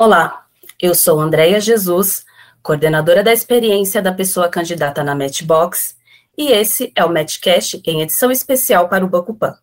Olá, 0.00 0.46
eu 0.80 0.94
sou 0.94 1.18
Andréia 1.18 1.60
Jesus, 1.60 2.24
coordenadora 2.62 3.20
da 3.20 3.32
experiência 3.32 4.00
da 4.00 4.12
pessoa 4.12 4.48
candidata 4.48 5.02
na 5.02 5.12
Matchbox, 5.12 5.96
e 6.36 6.52
esse 6.52 6.92
é 6.94 7.04
o 7.04 7.12
Matchcast 7.12 7.82
em 7.84 8.00
edição 8.00 8.30
especial 8.30 8.88
para 8.88 9.04
o 9.04 9.08
Banco 9.08 9.34
Pan. 9.34 9.58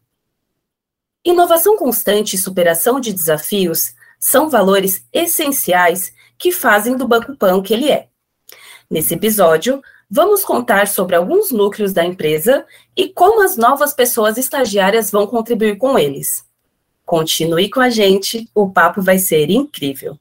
Inovação 1.23 1.77
constante 1.77 2.35
e 2.35 2.37
superação 2.37 2.99
de 2.99 3.13
desafios 3.13 3.93
são 4.19 4.49
valores 4.49 5.07
essenciais 5.13 6.13
que 6.37 6.51
fazem 6.51 6.97
do 6.97 7.07
Banco 7.07 7.37
Pan 7.37 7.55
o 7.55 7.63
que 7.63 7.73
ele 7.73 7.89
é. 7.89 8.09
Nesse 8.91 9.13
episódio, 9.13 9.81
vamos 10.11 10.43
contar 10.43 10.89
sobre 10.89 11.15
alguns 11.15 11.49
núcleos 11.49 11.93
da 11.93 12.03
empresa 12.03 12.65
e 12.93 13.07
como 13.07 13.41
as 13.41 13.55
novas 13.55 13.93
pessoas 13.93 14.37
estagiárias 14.37 15.09
vão 15.09 15.27
contribuir 15.27 15.77
com 15.77 15.97
eles. 15.97 16.43
Continue 17.05 17.69
com 17.69 17.79
a 17.79 17.89
gente, 17.89 18.49
o 18.53 18.69
papo 18.69 18.99
vai 18.99 19.19
ser 19.19 19.51
incrível. 19.51 20.19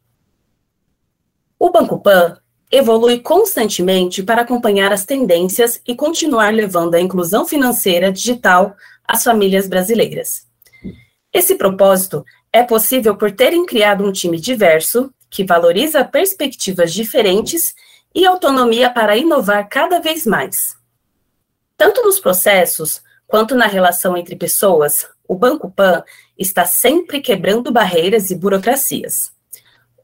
O 1.64 1.70
Banco 1.70 1.98
Pan 1.98 2.36
evolui 2.70 3.20
constantemente 3.20 4.22
para 4.22 4.42
acompanhar 4.42 4.92
as 4.92 5.06
tendências 5.06 5.80
e 5.88 5.94
continuar 5.94 6.52
levando 6.52 6.94
a 6.94 7.00
inclusão 7.00 7.48
financeira 7.48 8.12
digital 8.12 8.76
às 9.08 9.24
famílias 9.24 9.66
brasileiras. 9.66 10.46
Esse 11.32 11.54
propósito 11.54 12.22
é 12.52 12.62
possível 12.62 13.16
por 13.16 13.32
terem 13.32 13.64
criado 13.64 14.04
um 14.04 14.12
time 14.12 14.38
diverso, 14.38 15.10
que 15.30 15.42
valoriza 15.42 16.04
perspectivas 16.04 16.92
diferentes 16.92 17.74
e 18.14 18.26
autonomia 18.26 18.90
para 18.90 19.16
inovar 19.16 19.66
cada 19.66 20.00
vez 20.00 20.26
mais. 20.26 20.76
Tanto 21.78 22.02
nos 22.02 22.20
processos 22.20 23.00
quanto 23.26 23.54
na 23.54 23.66
relação 23.66 24.18
entre 24.18 24.36
pessoas, 24.36 25.08
o 25.26 25.34
Banco 25.34 25.70
Pan 25.70 26.04
está 26.38 26.66
sempre 26.66 27.22
quebrando 27.22 27.72
barreiras 27.72 28.30
e 28.30 28.34
burocracias. 28.34 29.32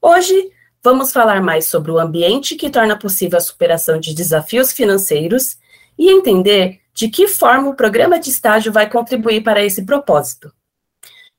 Hoje, 0.00 0.50
vamos 0.82 1.12
falar 1.12 1.42
mais 1.42 1.66
sobre 1.66 1.90
o 1.90 1.98
ambiente 1.98 2.56
que 2.56 2.70
torna 2.70 2.98
possível 2.98 3.38
a 3.38 3.40
superação 3.40 3.98
de 4.00 4.14
desafios 4.14 4.72
financeiros 4.72 5.58
e 5.98 6.10
entender 6.10 6.80
de 6.94 7.08
que 7.08 7.28
forma 7.28 7.68
o 7.68 7.76
programa 7.76 8.18
de 8.18 8.30
estágio 8.30 8.72
vai 8.72 8.88
contribuir 8.88 9.42
para 9.42 9.62
esse 9.62 9.84
propósito. 9.84 10.52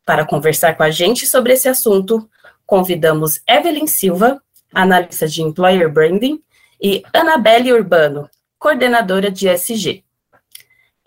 Para 0.06 0.26
conversar 0.26 0.76
com 0.76 0.84
a 0.84 0.92
gente 0.92 1.28
sobre 1.28 1.54
esse 1.54 1.68
assunto, 1.68 2.30
convidamos 2.66 3.42
Evelyn 3.48 3.88
Silva, 3.88 4.42
analista 4.74 5.28
de 5.28 5.42
Employer 5.42 5.92
Branding, 5.92 6.42
e 6.82 7.04
Anabelle 7.14 7.74
Urbano, 7.74 8.28
coordenadora 8.58 9.30
de 9.30 9.48
SG. 9.48 10.04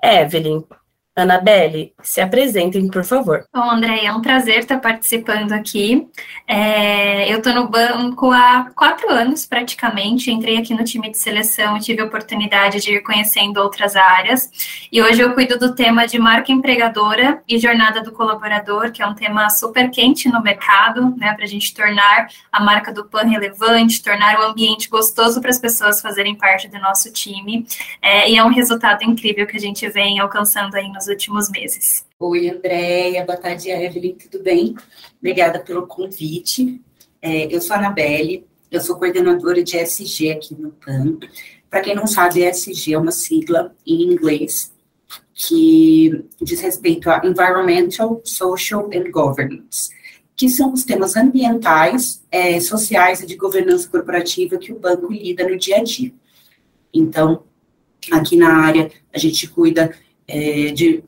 Evelyn, 0.02 0.64
Anabelle, 1.14 1.92
se 2.02 2.20
apresentem, 2.20 2.88
por 2.88 3.04
favor. 3.04 3.46
Bom, 3.54 3.70
André, 3.70 4.04
é 4.04 4.12
um 4.12 4.20
prazer 4.20 4.58
estar 4.58 4.80
participando 4.80 5.52
aqui. 5.52 6.08
É, 6.46 7.32
eu 7.32 7.38
estou 7.38 7.54
no 7.54 7.68
banco 7.68 8.32
há 8.32 8.70
quatro 8.74 9.08
anos, 9.10 9.46
praticamente. 9.46 10.30
Entrei 10.30 10.58
aqui 10.58 10.74
no 10.74 10.82
time 10.82 11.10
de 11.10 11.18
seleção 11.18 11.78
tive 11.84 12.00
a 12.00 12.04
oportunidade 12.04 12.80
de 12.80 12.94
ir 12.94 13.02
conhecendo 13.02 13.58
outras 13.58 13.94
áreas. 13.94 14.50
E 14.90 15.00
hoje 15.02 15.20
eu 15.20 15.34
cuido 15.34 15.58
do 15.58 15.74
tema 15.74 16.06
de 16.06 16.18
marca 16.18 16.50
empregadora 16.50 17.42
e 17.46 17.58
jornada 17.58 18.02
do 18.02 18.12
colaborador, 18.12 18.90
que 18.90 19.02
é 19.02 19.06
um 19.06 19.14
tema 19.14 19.48
super 19.50 19.90
quente 19.90 20.28
no 20.28 20.42
mercado, 20.42 21.14
né, 21.16 21.34
para 21.34 21.44
a 21.44 21.48
gente 21.48 21.74
tornar 21.74 22.28
a 22.50 22.60
marca 22.60 22.92
do 22.92 23.04
PAN 23.04 23.28
relevante, 23.28 24.02
tornar 24.02 24.40
o 24.40 24.42
ambiente 24.44 24.88
gostoso 24.88 25.40
para 25.40 25.50
as 25.50 25.58
pessoas 25.58 26.00
fazerem 26.00 26.34
parte 26.34 26.68
do 26.68 26.78
nosso 26.78 27.12
time. 27.12 27.66
É, 28.00 28.30
e 28.30 28.36
é 28.36 28.44
um 28.44 28.50
resultado 28.50 29.04
incrível 29.04 29.46
que 29.46 29.56
a 29.56 29.60
gente 29.60 29.88
vem 29.88 30.18
alcançando 30.18 30.74
aí 30.74 30.88
nos 30.88 31.03
nos 31.04 31.08
últimos 31.08 31.50
meses. 31.50 32.06
Oi, 32.18 32.48
Andréia, 32.48 33.24
boa 33.24 33.36
tarde, 33.36 33.70
Evelyn, 33.70 34.14
tudo 34.14 34.42
bem? 34.42 34.74
Obrigada 35.18 35.60
pelo 35.60 35.86
convite. 35.86 36.80
É, 37.20 37.54
eu 37.54 37.60
sou 37.60 37.76
a 37.76 37.78
Anabelle, 37.78 38.46
eu 38.70 38.80
sou 38.80 38.96
coordenadora 38.96 39.62
de 39.62 39.76
SG 39.76 40.30
aqui 40.30 40.54
no 40.54 40.70
PAN. 40.72 41.18
Para 41.68 41.80
quem 41.80 41.94
não 41.94 42.06
sabe, 42.06 42.42
SG 42.42 42.94
é 42.94 42.98
uma 42.98 43.12
sigla 43.12 43.74
em 43.86 44.02
inglês 44.02 44.72
que 45.34 46.24
diz 46.40 46.60
respeito 46.60 47.10
a 47.10 47.20
Environmental, 47.24 48.22
Social 48.24 48.88
and 48.94 49.10
Governance, 49.10 49.90
que 50.34 50.48
são 50.48 50.72
os 50.72 50.84
temas 50.84 51.16
ambientais, 51.16 52.24
é, 52.30 52.58
sociais 52.60 53.20
e 53.20 53.26
de 53.26 53.36
governança 53.36 53.88
corporativa 53.88 54.56
que 54.56 54.72
o 54.72 54.78
banco 54.78 55.12
lida 55.12 55.46
no 55.46 55.58
dia 55.58 55.76
a 55.76 55.82
dia. 55.82 56.12
Então, 56.92 57.42
aqui 58.10 58.36
na 58.36 58.56
área, 58.56 58.90
a 59.12 59.18
gente 59.18 59.48
cuida 59.48 59.94
é, 60.26 60.70
de 60.72 61.04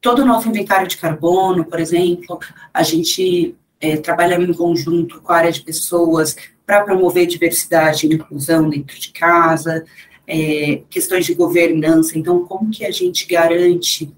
todo 0.00 0.22
o 0.22 0.24
nosso 0.24 0.48
inventário 0.48 0.86
de 0.86 0.96
carbono, 0.96 1.64
por 1.64 1.80
exemplo, 1.80 2.38
a 2.72 2.82
gente 2.82 3.56
é, 3.80 3.96
trabalha 3.96 4.34
em 4.34 4.52
conjunto 4.52 5.20
com 5.20 5.32
a 5.32 5.36
área 5.36 5.52
de 5.52 5.62
pessoas 5.62 6.36
para 6.64 6.82
promover 6.82 7.26
diversidade 7.26 8.06
e 8.06 8.14
inclusão 8.14 8.68
dentro 8.68 8.98
de 8.98 9.10
casa, 9.10 9.84
é, 10.26 10.82
questões 10.90 11.24
de 11.24 11.34
governança, 11.34 12.18
então 12.18 12.44
como 12.44 12.70
que 12.70 12.84
a 12.84 12.90
gente 12.90 13.26
garante 13.26 14.12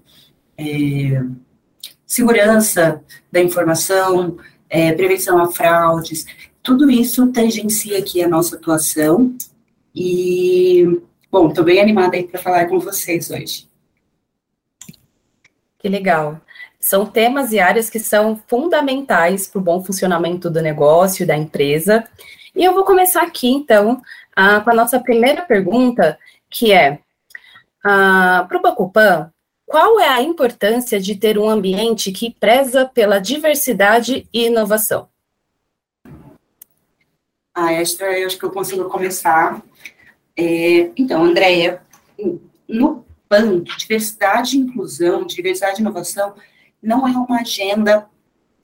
é, 0.57 1.23
segurança 2.05 3.03
da 3.31 3.41
informação, 3.41 4.37
é, 4.69 4.91
prevenção 4.93 5.39
a 5.39 5.51
fraudes, 5.51 6.25
tudo 6.63 6.89
isso 6.89 7.31
tangencia 7.31 7.99
aqui 7.99 8.21
a 8.21 8.27
nossa 8.27 8.55
atuação. 8.55 9.35
E, 9.95 10.99
bom, 11.31 11.49
estou 11.49 11.63
bem 11.63 11.79
animada 11.79 12.15
aí 12.15 12.23
para 12.27 12.41
falar 12.41 12.67
com 12.67 12.79
vocês 12.79 13.29
hoje. 13.29 13.68
Que 15.79 15.87
legal. 15.87 16.39
São 16.79 17.05
temas 17.05 17.51
e 17.51 17.59
áreas 17.59 17.89
que 17.89 17.99
são 17.99 18.39
fundamentais 18.47 19.47
para 19.47 19.59
o 19.59 19.63
bom 19.63 19.83
funcionamento 19.83 20.49
do 20.49 20.61
negócio 20.61 21.25
da 21.25 21.35
empresa. 21.35 22.05
E 22.55 22.63
eu 22.63 22.73
vou 22.73 22.83
começar 22.83 23.23
aqui, 23.23 23.49
então, 23.49 24.01
uh, 24.37 24.63
com 24.63 24.69
a 24.69 24.75
nossa 24.75 24.99
primeira 24.99 25.41
pergunta, 25.41 26.19
que 26.49 26.73
é, 26.73 26.99
uh, 27.85 28.47
para 28.47 28.57
o 28.57 28.61
Bacupan, 28.61 29.31
qual 29.65 29.99
é 29.99 30.09
a 30.09 30.21
importância 30.21 30.99
de 30.99 31.15
ter 31.15 31.37
um 31.37 31.49
ambiente 31.49 32.11
que 32.11 32.35
preza 32.39 32.85
pela 32.85 33.19
diversidade 33.19 34.27
e 34.33 34.47
inovação? 34.47 35.07
Ah, 37.53 37.71
esta 37.73 38.05
eu 38.05 38.25
acho 38.25 38.37
que 38.37 38.45
eu 38.45 38.51
consigo 38.51 38.89
começar. 38.89 39.61
É, 40.35 40.91
então, 40.97 41.23
Andréia, 41.23 41.81
no 42.67 43.05
PAN, 43.29 43.63
diversidade 43.77 44.57
e 44.57 44.59
inclusão, 44.59 45.25
diversidade 45.25 45.77
e 45.77 45.81
inovação, 45.81 46.33
não 46.81 47.07
é 47.07 47.11
uma 47.11 47.41
agenda 47.41 48.07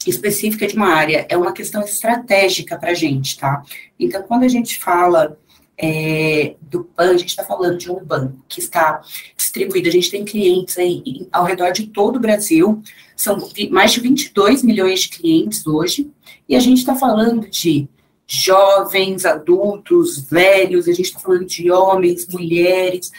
específica 0.06 0.68
de 0.68 0.76
uma 0.76 0.88
área, 0.88 1.26
é 1.30 1.38
uma 1.38 1.54
questão 1.54 1.82
estratégica 1.82 2.78
para 2.78 2.92
a 2.92 2.94
gente, 2.94 3.38
tá? 3.38 3.64
Então, 4.00 4.24
quando 4.24 4.44
a 4.44 4.48
gente 4.48 4.78
fala 4.78 5.38
é, 5.78 6.56
do 6.62 6.84
PAN, 6.84 7.12
a 7.12 7.18
gente 7.18 7.30
está 7.30 7.44
falando 7.44 7.78
de 7.78 7.92
um 7.92 8.04
banco 8.04 8.44
que 8.48 8.60
está 8.60 9.02
distribuído, 9.36 9.90
a 9.90 9.92
gente 9.92 10.12
tem 10.12 10.26
clientes 10.26 10.78
aí 10.78 11.28
ao 11.32 11.46
redor 11.46 11.72
de 11.72 11.88
todo 11.88 12.16
o 12.18 12.20
Brasil, 12.20 12.82
são 13.16 13.38
mais 13.70 13.92
de 13.94 14.00
22 14.00 14.64
milhões 14.64 15.02
de 15.02 15.10
clientes 15.10 15.66
hoje, 15.68 16.10
e 16.48 16.56
a 16.56 16.60
gente 16.60 16.80
está 16.80 16.96
falando 16.96 17.50
de 17.50 17.88
jovens, 18.28 19.26
adultos, 19.26 20.28
velhos, 20.30 20.88
a 20.88 20.94
gente 20.94 21.06
está 21.06 21.20
falando 21.20 21.46
de 21.46 21.70
homens, 21.70 22.28
mulheres, 22.28 23.12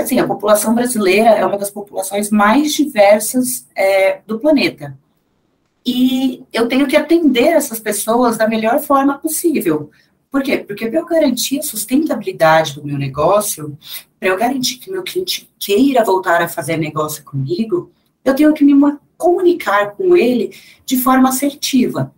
assim, 0.00 0.18
a 0.18 0.26
população 0.26 0.74
brasileira 0.74 1.30
é 1.30 1.44
uma 1.44 1.58
das 1.58 1.70
populações 1.70 2.30
mais 2.30 2.72
diversas 2.72 3.66
é, 3.76 4.20
do 4.26 4.38
planeta. 4.38 4.96
E 5.86 6.42
eu 6.52 6.66
tenho 6.66 6.86
que 6.86 6.96
atender 6.96 7.48
essas 7.48 7.78
pessoas 7.78 8.38
da 8.38 8.48
melhor 8.48 8.80
forma 8.80 9.18
possível. 9.18 9.90
Por 10.30 10.42
quê? 10.42 10.58
Porque 10.58 10.88
para 10.88 10.98
eu 10.98 11.06
garantir 11.06 11.58
a 11.58 11.62
sustentabilidade 11.62 12.74
do 12.74 12.84
meu 12.84 12.98
negócio, 12.98 13.76
para 14.18 14.30
eu 14.30 14.36
garantir 14.36 14.78
que 14.78 14.90
meu 14.90 15.02
cliente 15.02 15.50
queira 15.58 16.02
voltar 16.02 16.42
a 16.42 16.48
fazer 16.48 16.76
negócio 16.76 17.22
comigo, 17.22 17.92
eu 18.24 18.34
tenho 18.34 18.52
que 18.54 18.64
me 18.64 18.74
comunicar 19.16 19.92
com 19.92 20.16
ele 20.16 20.56
de 20.84 20.96
forma 20.96 21.28
assertiva. 21.28 22.12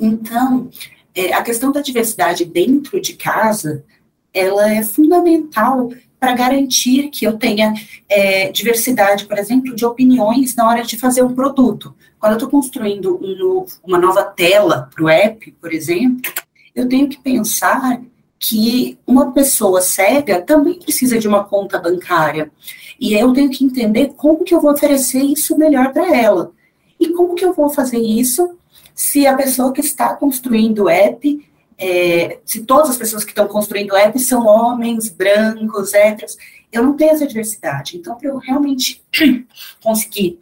Então, 0.00 0.68
é, 1.14 1.32
a 1.32 1.42
questão 1.42 1.70
da 1.70 1.80
diversidade 1.80 2.44
dentro 2.44 3.00
de 3.00 3.12
casa, 3.14 3.84
ela 4.32 4.72
é 4.72 4.82
fundamental 4.82 5.90
para 6.22 6.34
garantir 6.34 7.08
que 7.08 7.24
eu 7.24 7.36
tenha 7.36 7.74
é, 8.08 8.52
diversidade, 8.52 9.26
por 9.26 9.36
exemplo, 9.36 9.74
de 9.74 9.84
opiniões 9.84 10.54
na 10.54 10.68
hora 10.68 10.84
de 10.84 10.96
fazer 10.96 11.20
um 11.24 11.34
produto. 11.34 11.92
Quando 12.16 12.34
eu 12.34 12.36
estou 12.36 12.48
construindo 12.48 13.18
um 13.20 13.36
novo, 13.36 13.66
uma 13.82 13.98
nova 13.98 14.22
tela 14.22 14.88
para 14.94 15.02
o 15.02 15.08
app, 15.08 15.50
por 15.60 15.72
exemplo, 15.72 16.30
eu 16.76 16.88
tenho 16.88 17.08
que 17.08 17.18
pensar 17.18 18.00
que 18.38 18.96
uma 19.04 19.32
pessoa 19.32 19.80
cega 19.80 20.40
também 20.40 20.78
precisa 20.78 21.18
de 21.18 21.26
uma 21.26 21.42
conta 21.42 21.76
bancária. 21.76 22.52
E 23.00 23.14
eu 23.14 23.32
tenho 23.32 23.50
que 23.50 23.64
entender 23.64 24.12
como 24.16 24.44
que 24.44 24.54
eu 24.54 24.60
vou 24.60 24.70
oferecer 24.70 25.22
isso 25.22 25.58
melhor 25.58 25.92
para 25.92 26.16
ela. 26.16 26.52
E 27.00 27.08
como 27.08 27.34
que 27.34 27.44
eu 27.44 27.52
vou 27.52 27.68
fazer 27.68 27.98
isso 27.98 28.56
se 28.94 29.26
a 29.26 29.36
pessoa 29.36 29.72
que 29.72 29.80
está 29.80 30.14
construindo 30.14 30.84
o 30.84 30.88
app 30.88 31.51
é, 31.82 32.38
se 32.44 32.64
todas 32.64 32.90
as 32.90 32.96
pessoas 32.96 33.24
que 33.24 33.32
estão 33.32 33.48
construindo 33.48 33.96
app 33.96 34.16
são 34.20 34.46
homens, 34.46 35.08
brancos, 35.08 35.92
héteros, 35.92 36.36
eu 36.70 36.84
não 36.84 36.96
tenho 36.96 37.10
essa 37.10 37.26
diversidade. 37.26 37.96
Então, 37.96 38.16
para 38.16 38.28
eu 38.28 38.38
realmente 38.38 39.02
conseguir 39.82 40.38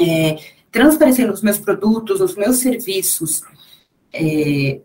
é, 0.00 0.36
transparecer 0.72 1.28
nos 1.28 1.42
meus 1.42 1.58
produtos, 1.58 2.18
nos 2.18 2.34
meus 2.34 2.56
serviços, 2.56 3.42
é, 4.12 4.80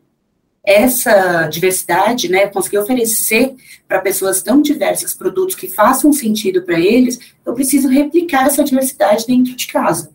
essa 0.64 1.48
diversidade, 1.48 2.30
né, 2.30 2.46
conseguir 2.46 2.78
oferecer 2.78 3.56
para 3.88 4.00
pessoas 4.00 4.44
tão 4.44 4.62
diversas 4.62 5.16
produtos 5.16 5.56
que 5.56 5.68
façam 5.68 6.14
sentido 6.14 6.62
para 6.62 6.80
eles, 6.80 7.18
eu 7.44 7.56
preciso 7.56 7.88
replicar 7.88 8.46
essa 8.46 8.64
diversidade 8.64 9.26
dentro 9.26 9.56
de 9.56 9.66
casa. 9.66 10.12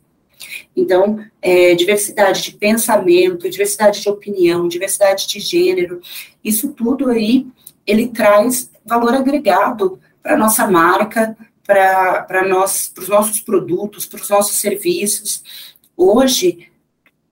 Então, 0.76 1.18
é, 1.40 1.74
diversidade 1.74 2.42
de 2.42 2.52
pensamento, 2.52 3.48
diversidade 3.48 4.00
de 4.00 4.08
opinião, 4.08 4.66
diversidade 4.66 5.26
de 5.28 5.38
gênero, 5.38 6.00
isso 6.42 6.72
tudo 6.72 7.10
aí, 7.10 7.46
ele 7.86 8.08
traz 8.08 8.70
valor 8.84 9.14
agregado 9.14 10.00
para 10.22 10.34
a 10.34 10.38
nossa 10.38 10.66
marca, 10.66 11.36
para 11.64 12.46
nós, 12.48 12.90
para 12.94 13.02
os 13.02 13.08
nossos 13.08 13.40
produtos, 13.40 14.06
para 14.06 14.20
os 14.20 14.28
nossos 14.28 14.58
serviços. 14.58 15.42
Hoje, 15.96 16.68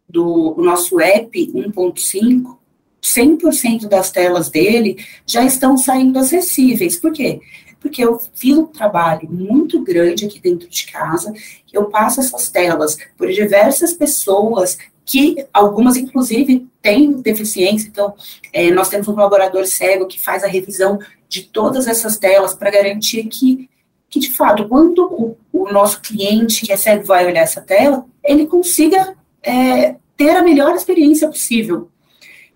do 0.09 0.55
nosso 0.59 1.01
app 1.01 1.31
1.5, 1.35 2.57
100% 3.03 3.89
das 3.89 4.11
telas 4.11 4.49
dele 4.49 5.05
já 5.27 5.45
estão 5.45 5.77
saindo 5.77 6.19
acessíveis. 6.19 6.99
Por 6.99 7.13
quê? 7.13 7.41
Porque 7.83 8.03
eu 8.03 8.19
fiz 8.35 8.57
um 8.57 8.67
trabalho 8.67 9.29
muito 9.29 9.83
grande 9.83 10.25
aqui 10.25 10.41
dentro 10.41 10.69
de 10.69 10.87
casa, 10.87 11.35
eu 11.73 11.87
passo 11.87 12.21
essas 12.21 12.49
telas 12.49 12.97
por 13.19 13.29
diversas 13.29 13.93
pessoas 13.93 14.79
que 15.05 15.45
algumas, 15.53 15.97
inclusive, 15.97 16.67
têm 16.81 17.21
deficiência. 17.21 17.89
Então, 17.89 18.15
é, 18.53 18.71
nós 18.71 18.89
temos 18.89 19.09
um 19.09 19.15
colaborador 19.15 19.67
cego 19.67 20.07
que 20.07 20.21
faz 20.21 20.45
a 20.45 20.49
revisão 20.49 20.99
de 21.29 21.43
todas 21.43 21.87
essas 21.87 22.17
telas 22.17 22.55
para 22.55 22.71
garantir 22.71 23.25
que, 23.25 23.69
que, 24.09 24.21
de 24.21 24.33
fato, 24.33 24.69
quando 24.69 25.05
o, 25.05 25.37
o, 25.53 25.73
nosso 25.73 26.01
cliente 26.01 26.65
que 26.65 26.73
é 26.73 26.77
cego 26.77 27.05
vai 27.05 27.27
olhar 27.27 27.43
essa 27.43 27.61
tela, 27.61 28.07
ele 28.23 28.47
consiga 28.47 29.17
é, 29.43 29.97
ter 30.17 30.31
a 30.31 30.43
melhor 30.43 30.75
experiência 30.75 31.29
possível. 31.29 31.91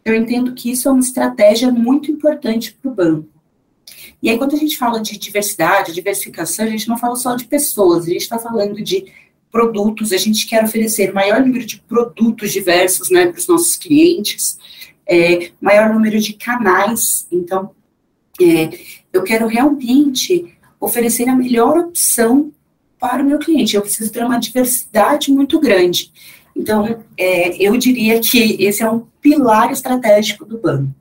Eu 0.04 0.14
entendo 0.14 0.54
que 0.54 0.70
isso 0.70 0.88
é 0.88 0.92
uma 0.92 1.00
estratégia 1.00 1.70
muito 1.70 2.10
importante 2.12 2.72
para 2.80 2.90
o 2.90 2.94
banco. 2.94 3.35
E 4.26 4.30
aí, 4.30 4.38
quando 4.38 4.56
a 4.56 4.58
gente 4.58 4.76
fala 4.76 5.00
de 5.00 5.16
diversidade, 5.16 5.92
diversificação, 5.92 6.64
a 6.64 6.68
gente 6.68 6.88
não 6.88 6.98
fala 6.98 7.14
só 7.14 7.36
de 7.36 7.44
pessoas, 7.44 8.06
a 8.06 8.10
gente 8.10 8.22
está 8.22 8.36
falando 8.36 8.82
de 8.82 9.06
produtos, 9.52 10.12
a 10.12 10.16
gente 10.16 10.48
quer 10.48 10.64
oferecer 10.64 11.14
maior 11.14 11.46
número 11.46 11.64
de 11.64 11.78
produtos 11.82 12.50
diversos 12.50 13.08
né, 13.08 13.28
para 13.28 13.38
os 13.38 13.46
nossos 13.46 13.76
clientes, 13.76 14.58
é, 15.08 15.52
maior 15.60 15.94
número 15.94 16.18
de 16.18 16.32
canais. 16.32 17.28
Então, 17.30 17.70
é, 18.42 18.76
eu 19.12 19.22
quero 19.22 19.46
realmente 19.46 20.52
oferecer 20.80 21.28
a 21.28 21.36
melhor 21.36 21.78
opção 21.78 22.52
para 22.98 23.22
o 23.22 23.24
meu 23.24 23.38
cliente. 23.38 23.76
Eu 23.76 23.82
preciso 23.82 24.10
ter 24.10 24.24
uma 24.24 24.40
diversidade 24.40 25.30
muito 25.30 25.60
grande. 25.60 26.12
Então, 26.56 27.04
é, 27.16 27.56
eu 27.64 27.76
diria 27.76 28.18
que 28.18 28.60
esse 28.60 28.82
é 28.82 28.90
um 28.90 29.06
pilar 29.20 29.70
estratégico 29.70 30.44
do 30.44 30.58
banco. 30.58 30.92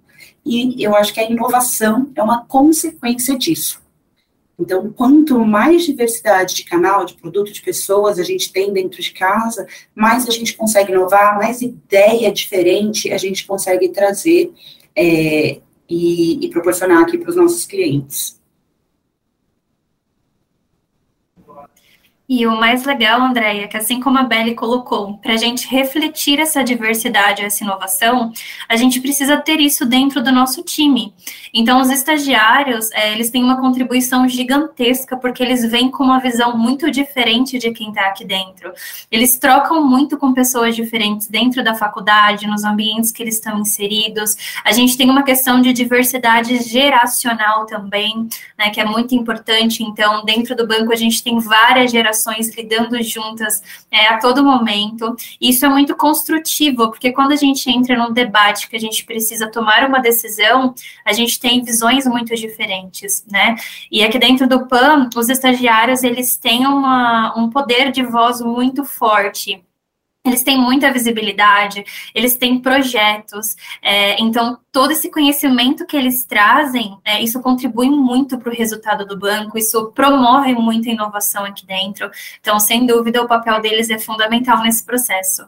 E 0.45 0.83
eu 0.83 0.95
acho 0.95 1.13
que 1.13 1.19
a 1.19 1.29
inovação 1.29 2.11
é 2.15 2.21
uma 2.21 2.45
consequência 2.45 3.37
disso. 3.37 3.81
Então, 4.57 4.89
quanto 4.91 5.37
mais 5.39 5.83
diversidade 5.83 6.55
de 6.55 6.63
canal, 6.63 7.05
de 7.05 7.15
produto, 7.15 7.51
de 7.51 7.61
pessoas 7.61 8.19
a 8.19 8.23
gente 8.23 8.53
tem 8.53 8.71
dentro 8.71 9.01
de 9.01 9.11
casa, 9.11 9.67
mais 9.93 10.27
a 10.29 10.31
gente 10.31 10.55
consegue 10.55 10.91
inovar, 10.91 11.37
mais 11.37 11.61
ideia 11.61 12.31
diferente 12.31 13.11
a 13.11 13.17
gente 13.17 13.45
consegue 13.45 13.89
trazer 13.89 14.53
é, 14.95 15.59
e, 15.89 16.45
e 16.45 16.49
proporcionar 16.49 17.03
aqui 17.03 17.17
para 17.17 17.29
os 17.29 17.35
nossos 17.35 17.65
clientes. 17.65 18.34
E 22.27 22.47
o 22.47 22.59
mais 22.59 22.83
legal, 22.83 23.21
Andréia, 23.21 23.65
é 23.65 23.67
que 23.67 23.77
assim 23.77 23.99
como 23.99 24.17
a 24.17 24.23
Belly 24.23 24.55
colocou, 24.55 25.15
para 25.19 25.33
a 25.33 25.37
gente 25.37 25.67
refletir 25.67 26.39
essa 26.39 26.63
diversidade, 26.63 27.43
essa 27.43 27.63
inovação, 27.63 28.33
a 28.67 28.75
gente 28.75 28.99
precisa 28.99 29.37
ter 29.37 29.59
isso 29.59 29.85
dentro 29.85 30.23
do 30.23 30.31
nosso 30.31 30.63
time. 30.63 31.13
Então, 31.53 31.79
os 31.79 31.91
estagiários, 31.91 32.89
é, 32.93 33.13
eles 33.13 33.29
têm 33.29 33.43
uma 33.43 33.61
contribuição 33.61 34.27
gigantesca, 34.27 35.15
porque 35.15 35.43
eles 35.43 35.69
vêm 35.69 35.91
com 35.91 36.03
uma 36.03 36.19
visão 36.19 36.57
muito 36.57 36.89
diferente 36.89 37.59
de 37.59 37.69
quem 37.71 37.89
está 37.89 38.07
aqui 38.07 38.25
dentro. 38.25 38.73
Eles 39.11 39.37
trocam 39.37 39.85
muito 39.85 40.17
com 40.17 40.33
pessoas 40.33 40.75
diferentes 40.75 41.27
dentro 41.27 41.63
da 41.63 41.75
faculdade, 41.75 42.47
nos 42.47 42.63
ambientes 42.63 43.11
que 43.11 43.21
eles 43.21 43.35
estão 43.35 43.59
inseridos. 43.59 44.35
A 44.63 44.71
gente 44.71 44.97
tem 44.97 45.11
uma 45.11 45.21
questão 45.21 45.61
de 45.61 45.71
diversidade 45.71 46.57
geracional 46.63 47.67
também, 47.67 48.27
né, 48.57 48.71
que 48.71 48.81
é 48.81 48.85
muito 48.85 49.13
importante. 49.13 49.83
Então, 49.83 50.25
dentro 50.25 50.55
do 50.55 50.67
banco, 50.67 50.91
a 50.91 50.95
gente 50.95 51.23
tem 51.23 51.37
várias 51.37 51.91
gerações 51.91 52.14
gerações 52.15 52.55
lidando 52.55 53.01
juntas 53.03 53.61
é, 53.91 54.07
a 54.07 54.17
todo 54.17 54.43
momento. 54.43 55.15
Isso 55.39 55.65
é 55.65 55.69
muito 55.69 55.95
construtivo, 55.95 56.89
porque 56.89 57.11
quando 57.11 57.33
a 57.33 57.35
gente 57.35 57.69
entra 57.69 57.97
num 57.97 58.13
debate 58.13 58.69
que 58.69 58.75
a 58.75 58.79
gente 58.79 59.05
precisa 59.05 59.51
tomar 59.51 59.87
uma 59.87 59.99
decisão, 59.99 60.73
a 61.05 61.11
gente 61.11 61.39
tem 61.39 61.63
visões 61.63 62.05
muito 62.05 62.33
diferentes, 62.35 63.25
né? 63.29 63.55
E 63.91 64.03
aqui 64.03 64.17
dentro 64.17 64.47
do 64.47 64.67
PAN, 64.67 65.09
os 65.15 65.29
estagiários, 65.29 66.03
eles 66.03 66.37
têm 66.37 66.65
uma, 66.65 67.37
um 67.37 67.49
poder 67.49 67.91
de 67.91 68.03
voz 68.03 68.41
muito 68.41 68.85
forte 68.85 69.63
eles 70.25 70.41
têm 70.41 70.57
muita 70.57 70.91
visibilidade, 70.91 71.85
eles 72.13 72.35
têm 72.35 72.59
projetos, 72.59 73.55
é, 73.81 74.19
então 74.19 74.57
todo 74.71 74.91
esse 74.91 75.09
conhecimento 75.09 75.85
que 75.85 75.95
eles 75.95 76.25
trazem, 76.25 76.97
é, 77.05 77.21
isso 77.21 77.39
contribui 77.41 77.89
muito 77.89 78.37
para 78.39 78.51
o 78.51 78.55
resultado 78.55 79.05
do 79.05 79.17
banco, 79.17 79.57
isso 79.57 79.91
promove 79.93 80.53
muita 80.53 80.89
inovação 80.89 81.45
aqui 81.45 81.65
dentro. 81.65 82.09
Então, 82.41 82.59
sem 82.59 82.85
dúvida, 82.85 83.21
o 83.21 83.27
papel 83.27 83.61
deles 83.61 83.89
é 83.89 83.99
fundamental 83.99 84.61
nesse 84.63 84.83
processo. 84.83 85.47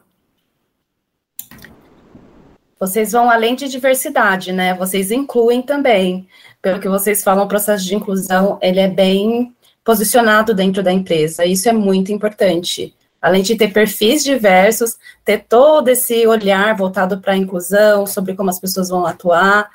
Vocês 2.79 3.11
vão 3.11 3.29
além 3.29 3.55
de 3.55 3.67
diversidade, 3.67 4.51
né? 4.51 4.75
Vocês 4.75 5.09
incluem 5.09 5.63
também. 5.63 6.27
Pelo 6.61 6.79
que 6.79 6.87
vocês 6.87 7.23
falam, 7.23 7.45
o 7.45 7.47
processo 7.47 7.83
de 7.83 7.95
inclusão 7.95 8.59
ele 8.61 8.79
é 8.79 8.87
bem 8.87 9.55
posicionado 9.83 10.53
dentro 10.53 10.83
da 10.83 10.93
empresa. 10.93 11.43
Isso 11.43 11.67
é 11.67 11.73
muito 11.73 12.11
importante 12.11 12.93
além 13.21 13.41
de 13.41 13.55
ter 13.55 13.71
perfis 13.71 14.23
diversos, 14.23 14.97
ter 15.25 15.45
todo 15.47 15.87
esse 15.89 16.25
olhar 16.27 16.75
voltado 16.75 17.19
para 17.19 17.33
a 17.33 17.37
inclusão, 17.37 18.05
sobre 18.05 18.35
como 18.35 18.49
as 18.49 18.59
pessoas 18.59 18.89
vão 18.89 19.05
atuar, 19.05 19.69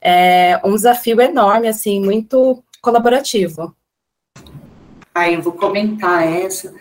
é 0.00 0.60
um 0.64 0.74
desafio 0.74 1.20
enorme, 1.20 1.68
assim, 1.68 2.00
muito 2.00 2.62
colaborativo. 2.80 3.74
Aí 5.14 5.34
eu 5.34 5.42
vou 5.42 5.52
comentar 5.52 6.26
essa, 6.26 6.74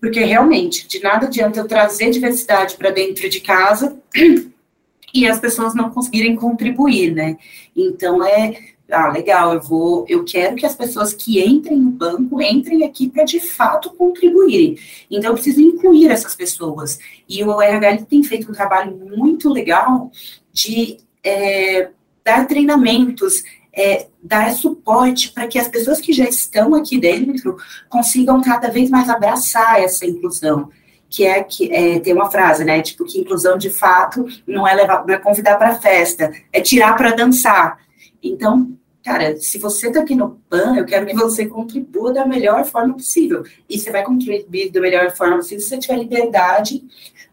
porque 0.00 0.20
realmente, 0.20 0.86
de 0.86 1.00
nada 1.00 1.26
adianta 1.26 1.58
eu 1.58 1.66
trazer 1.66 2.10
diversidade 2.10 2.76
para 2.76 2.90
dentro 2.90 3.28
de 3.28 3.40
casa 3.40 3.96
e 5.12 5.26
as 5.26 5.40
pessoas 5.40 5.74
não 5.74 5.90
conseguirem 5.90 6.36
contribuir, 6.36 7.14
né? 7.14 7.36
Então, 7.74 8.24
é 8.24 8.58
ah, 8.90 9.08
legal, 9.08 9.52
eu 9.52 9.60
vou, 9.60 10.06
eu 10.08 10.24
quero 10.24 10.56
que 10.56 10.64
as 10.64 10.74
pessoas 10.74 11.12
que 11.12 11.44
entrem 11.44 11.78
no 11.78 11.90
banco 11.90 12.40
entrem 12.40 12.84
aqui 12.84 13.08
para 13.08 13.24
de 13.24 13.38
fato 13.38 13.90
contribuírem. 13.90 14.78
Então, 15.10 15.30
eu 15.30 15.34
preciso 15.34 15.60
incluir 15.60 16.10
essas 16.10 16.34
pessoas. 16.34 16.98
E 17.28 17.44
o 17.44 17.60
RH 17.60 18.04
tem 18.06 18.22
feito 18.22 18.50
um 18.50 18.54
trabalho 18.54 18.96
muito 18.96 19.50
legal 19.50 20.10
de 20.52 20.98
é, 21.22 21.90
dar 22.24 22.46
treinamentos, 22.46 23.42
é, 23.74 24.06
dar 24.22 24.52
suporte 24.52 25.32
para 25.32 25.46
que 25.46 25.58
as 25.58 25.68
pessoas 25.68 26.00
que 26.00 26.12
já 26.12 26.24
estão 26.24 26.74
aqui 26.74 26.98
dentro 26.98 27.58
consigam 27.90 28.40
cada 28.40 28.70
vez 28.70 28.88
mais 28.88 29.10
abraçar 29.10 29.82
essa 29.82 30.06
inclusão 30.06 30.70
que 31.10 31.24
é 31.24 31.42
que 31.42 31.72
é, 31.72 31.98
tem 32.00 32.12
uma 32.12 32.30
frase, 32.30 32.64
né? 32.64 32.82
Tipo, 32.82 33.04
que 33.04 33.18
inclusão 33.18 33.56
de 33.56 33.70
fato 33.70 34.26
não 34.46 34.68
é 34.68 34.74
levar, 34.74 35.06
não 35.06 35.14
é 35.14 35.18
convidar 35.18 35.56
para 35.56 35.76
festa, 35.76 36.30
é 36.52 36.60
tirar 36.60 36.94
para 36.96 37.14
dançar. 37.14 37.78
Então, 38.22 38.77
cara, 39.02 39.36
se 39.36 39.58
você 39.58 39.88
está 39.88 40.00
aqui 40.00 40.14
no 40.14 40.40
PAN, 40.48 40.76
eu 40.76 40.84
quero 40.84 41.06
que 41.06 41.14
você 41.14 41.46
contribua 41.46 42.12
da 42.12 42.26
melhor 42.26 42.64
forma 42.64 42.94
possível. 42.94 43.42
E 43.68 43.78
você 43.78 43.90
vai 43.90 44.04
contribuir 44.04 44.70
da 44.70 44.80
melhor 44.80 45.10
forma 45.16 45.36
possível 45.36 45.60
se 45.60 45.68
você 45.68 45.78
tiver 45.78 45.98
liberdade 45.98 46.84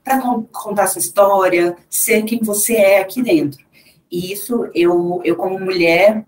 para 0.03 0.21
contar 0.51 0.87
sua 0.87 0.99
história, 0.99 1.75
ser 1.89 2.23
quem 2.23 2.39
você 2.39 2.75
é 2.75 2.99
aqui 2.99 3.21
dentro. 3.21 3.65
E 4.11 4.31
isso, 4.31 4.69
eu, 4.73 5.21
eu 5.23 5.35
como 5.35 5.59
mulher, 5.59 6.23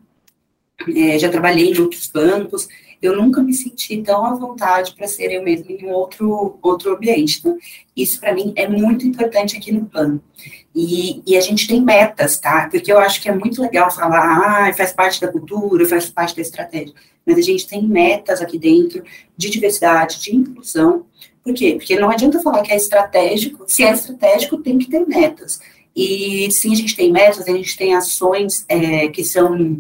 é, 0.95 1.17
já 1.17 1.29
trabalhei 1.29 1.71
em 1.71 1.79
outros 1.79 2.07
bancos, 2.07 2.67
eu 3.01 3.15
nunca 3.15 3.43
me 3.43 3.53
senti 3.53 4.01
tão 4.01 4.25
à 4.25 4.33
vontade 4.33 4.95
para 4.95 5.07
ser 5.07 5.31
eu 5.31 5.43
mesma 5.43 5.71
em 5.71 5.85
outro, 5.85 6.57
outro 6.61 6.95
ambiente. 6.95 7.39
Então, 7.39 7.57
isso 7.95 8.19
para 8.19 8.33
mim 8.33 8.53
é 8.55 8.67
muito 8.67 9.05
importante 9.05 9.55
aqui 9.55 9.71
no 9.71 9.85
plano. 9.85 10.21
E, 10.79 11.23
e, 11.25 11.35
a 11.35 11.41
gente 11.41 11.67
tem 11.67 11.81
metas, 11.81 12.39
tá? 12.39 12.69
Porque 12.69 12.91
eu 12.91 12.99
acho 12.99 13.19
que 13.19 13.27
é 13.27 13.33
muito 13.33 13.59
legal 13.59 13.89
falar, 13.89 14.67
ah, 14.67 14.73
faz 14.75 14.93
parte 14.93 15.19
da 15.19 15.27
cultura, 15.27 15.87
faz 15.87 16.07
parte 16.07 16.35
da 16.35 16.43
estratégia. 16.43 16.93
Mas 17.25 17.39
a 17.39 17.41
gente 17.41 17.67
tem 17.67 17.81
metas 17.81 18.43
aqui 18.43 18.59
dentro 18.59 19.03
de 19.35 19.49
diversidade, 19.49 20.21
de 20.21 20.35
inclusão. 20.35 21.07
Por 21.43 21.51
quê? 21.55 21.73
Porque 21.79 21.99
não 21.99 22.11
adianta 22.11 22.39
falar 22.43 22.61
que 22.61 22.71
é 22.71 22.75
estratégico, 22.75 23.63
se 23.65 23.83
é 23.83 23.91
estratégico, 23.91 24.59
tem 24.59 24.77
que 24.77 24.87
ter 24.87 25.03
metas. 25.07 25.59
E 25.95 26.47
sim, 26.51 26.71
a 26.71 26.75
gente 26.75 26.95
tem 26.95 27.11
metas, 27.11 27.47
a 27.47 27.51
gente 27.51 27.75
tem 27.75 27.95
ações 27.95 28.63
é, 28.69 29.07
que 29.07 29.23
são 29.23 29.79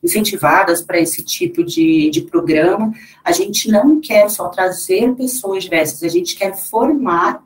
incentivadas 0.00 0.80
para 0.80 1.00
esse 1.00 1.24
tipo 1.24 1.64
de, 1.64 2.08
de 2.08 2.20
programa. 2.20 2.92
A 3.24 3.32
gente 3.32 3.68
não 3.68 4.00
quer 4.00 4.30
só 4.30 4.48
trazer 4.48 5.12
pessoas 5.16 5.64
diversas, 5.64 6.04
a 6.04 6.08
gente 6.08 6.36
quer 6.36 6.56
formar 6.56 7.44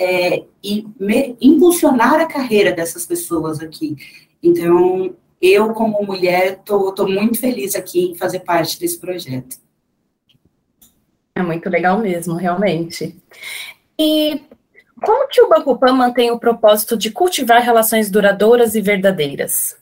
é, 0.00 0.44
e 0.64 0.86
me, 0.98 1.36
impulsionar 1.42 2.14
a 2.14 2.26
carreira 2.26 2.72
dessas 2.72 3.04
pessoas 3.04 3.60
aqui. 3.60 3.94
Então, 4.42 5.14
eu, 5.42 5.74
como 5.74 6.02
mulher, 6.02 6.52
estou 6.52 7.06
muito 7.06 7.38
feliz 7.38 7.74
aqui 7.74 8.10
em 8.10 8.14
fazer 8.14 8.40
parte 8.40 8.80
desse 8.80 8.98
projeto. 8.98 9.58
É 11.34 11.42
muito 11.42 11.68
legal 11.68 11.98
mesmo, 11.98 12.34
realmente. 12.34 13.14
E 13.98 14.40
como 15.02 15.28
que 15.28 15.42
o 15.42 15.48
Banco 15.50 15.78
Pan 15.78 15.92
mantém 15.92 16.30
o 16.30 16.38
propósito 16.38 16.96
de 16.96 17.10
cultivar 17.10 17.60
relações 17.62 18.10
duradouras 18.10 18.74
e 18.74 18.80
verdadeiras? 18.80 19.78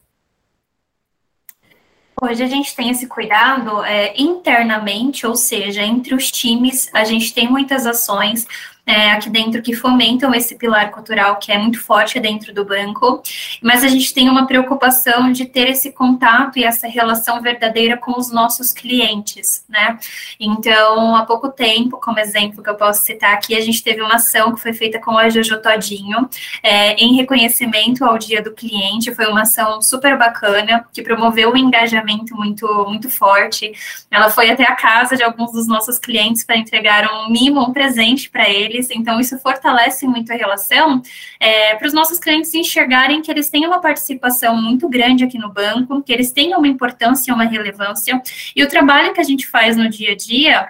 Hoje 2.21 2.43
a 2.43 2.49
gente 2.49 2.75
tem 2.75 2.91
esse 2.91 3.07
cuidado 3.07 3.85
é, 3.85 4.21
internamente, 4.21 5.25
ou 5.25 5.37
seja, 5.37 5.83
entre 5.85 6.17
os 6.17 6.33
times, 6.33 6.91
a 6.93 7.05
gente 7.05 7.33
tem 7.33 7.49
muitas 7.49 7.87
ações 7.87 8.45
é, 8.89 9.11
aqui 9.11 9.29
dentro 9.29 9.61
que 9.61 9.75
fomentam 9.75 10.35
esse 10.35 10.57
pilar 10.57 10.91
cultural 10.91 11.37
que 11.37 11.53
é 11.53 11.59
muito 11.59 11.79
forte 11.79 12.19
dentro 12.19 12.55
do 12.55 12.65
banco, 12.65 13.23
mas 13.63 13.85
a 13.85 13.89
gente 13.89 14.15
tem 14.15 14.31
uma 14.31 14.47
preocupação 14.47 15.31
de 15.31 15.45
ter 15.45 15.69
esse 15.69 15.93
contato 15.93 16.59
e 16.59 16.65
essa 16.65 16.89
relação 16.89 17.43
verdadeira 17.43 17.99
com 17.99 18.19
os 18.19 18.33
nossos 18.33 18.73
clientes, 18.73 19.63
né? 19.69 19.99
Então, 20.41 21.15
há 21.15 21.27
pouco 21.27 21.51
tempo, 21.51 22.01
como 22.01 22.19
exemplo 22.19 22.63
que 22.63 22.71
eu 22.71 22.77
posso 22.77 23.05
citar 23.05 23.35
aqui, 23.35 23.55
a 23.55 23.61
gente 23.61 23.83
teve 23.83 24.01
uma 24.01 24.15
ação 24.15 24.55
que 24.55 24.61
foi 24.61 24.73
feita 24.73 24.99
com 24.99 25.19
a 25.19 25.29
Jojo 25.29 25.61
Todinho, 25.61 26.27
é, 26.63 26.95
em 26.95 27.15
reconhecimento 27.15 28.07
ao 28.07 28.17
Dia 28.17 28.41
do 28.41 28.53
Cliente, 28.53 29.15
foi 29.15 29.27
uma 29.27 29.43
ação 29.43 29.83
super 29.83 30.17
bacana, 30.17 30.87
que 30.95 31.03
promoveu 31.03 31.53
um 31.53 31.57
engajamento 31.59 32.35
muito, 32.35 32.67
muito 32.89 33.11
forte. 33.11 33.71
Ela 34.11 34.31
foi 34.31 34.49
até 34.49 34.65
a 34.65 34.75
casa 34.75 35.15
de 35.15 35.23
alguns 35.23 35.53
dos 35.53 35.69
nossos 35.69 35.99
clientes 35.99 36.43
para 36.43 36.57
entregar 36.57 37.07
um 37.13 37.31
mimo, 37.31 37.61
um 37.61 37.73
presente 37.73 38.31
para 38.31 38.49
eles, 38.49 38.78
então 38.91 39.19
isso 39.21 39.39
fortalece 39.39 40.07
muito 40.07 40.33
a 40.33 40.37
relação, 40.37 41.03
é, 41.41 41.75
para 41.75 41.87
os 41.87 41.93
nossos 41.93 42.19
clientes 42.19 42.53
enxergarem 42.55 43.23
que 43.23 43.31
eles 43.31 43.51
têm 43.51 43.67
uma 43.67 43.81
participação 43.81 44.61
muito 44.61 44.89
grande 44.89 45.25
aqui 45.25 45.39
no 45.39 45.53
banco, 45.53 46.03
que 46.03 46.13
eles 46.13 46.31
têm 46.31 46.55
uma 46.55 46.69
importância, 46.69 47.35
uma 47.35 47.45
relevância, 47.45 48.21
e 48.55 48.63
o 48.63 48.69
trabalho 48.69 49.13
que 49.13 49.21
a 49.21 49.25
gente 49.25 49.47
faz 49.47 49.77
no 49.77 49.89
dia 49.89 50.13
a 50.13 50.17
dia 50.17 50.69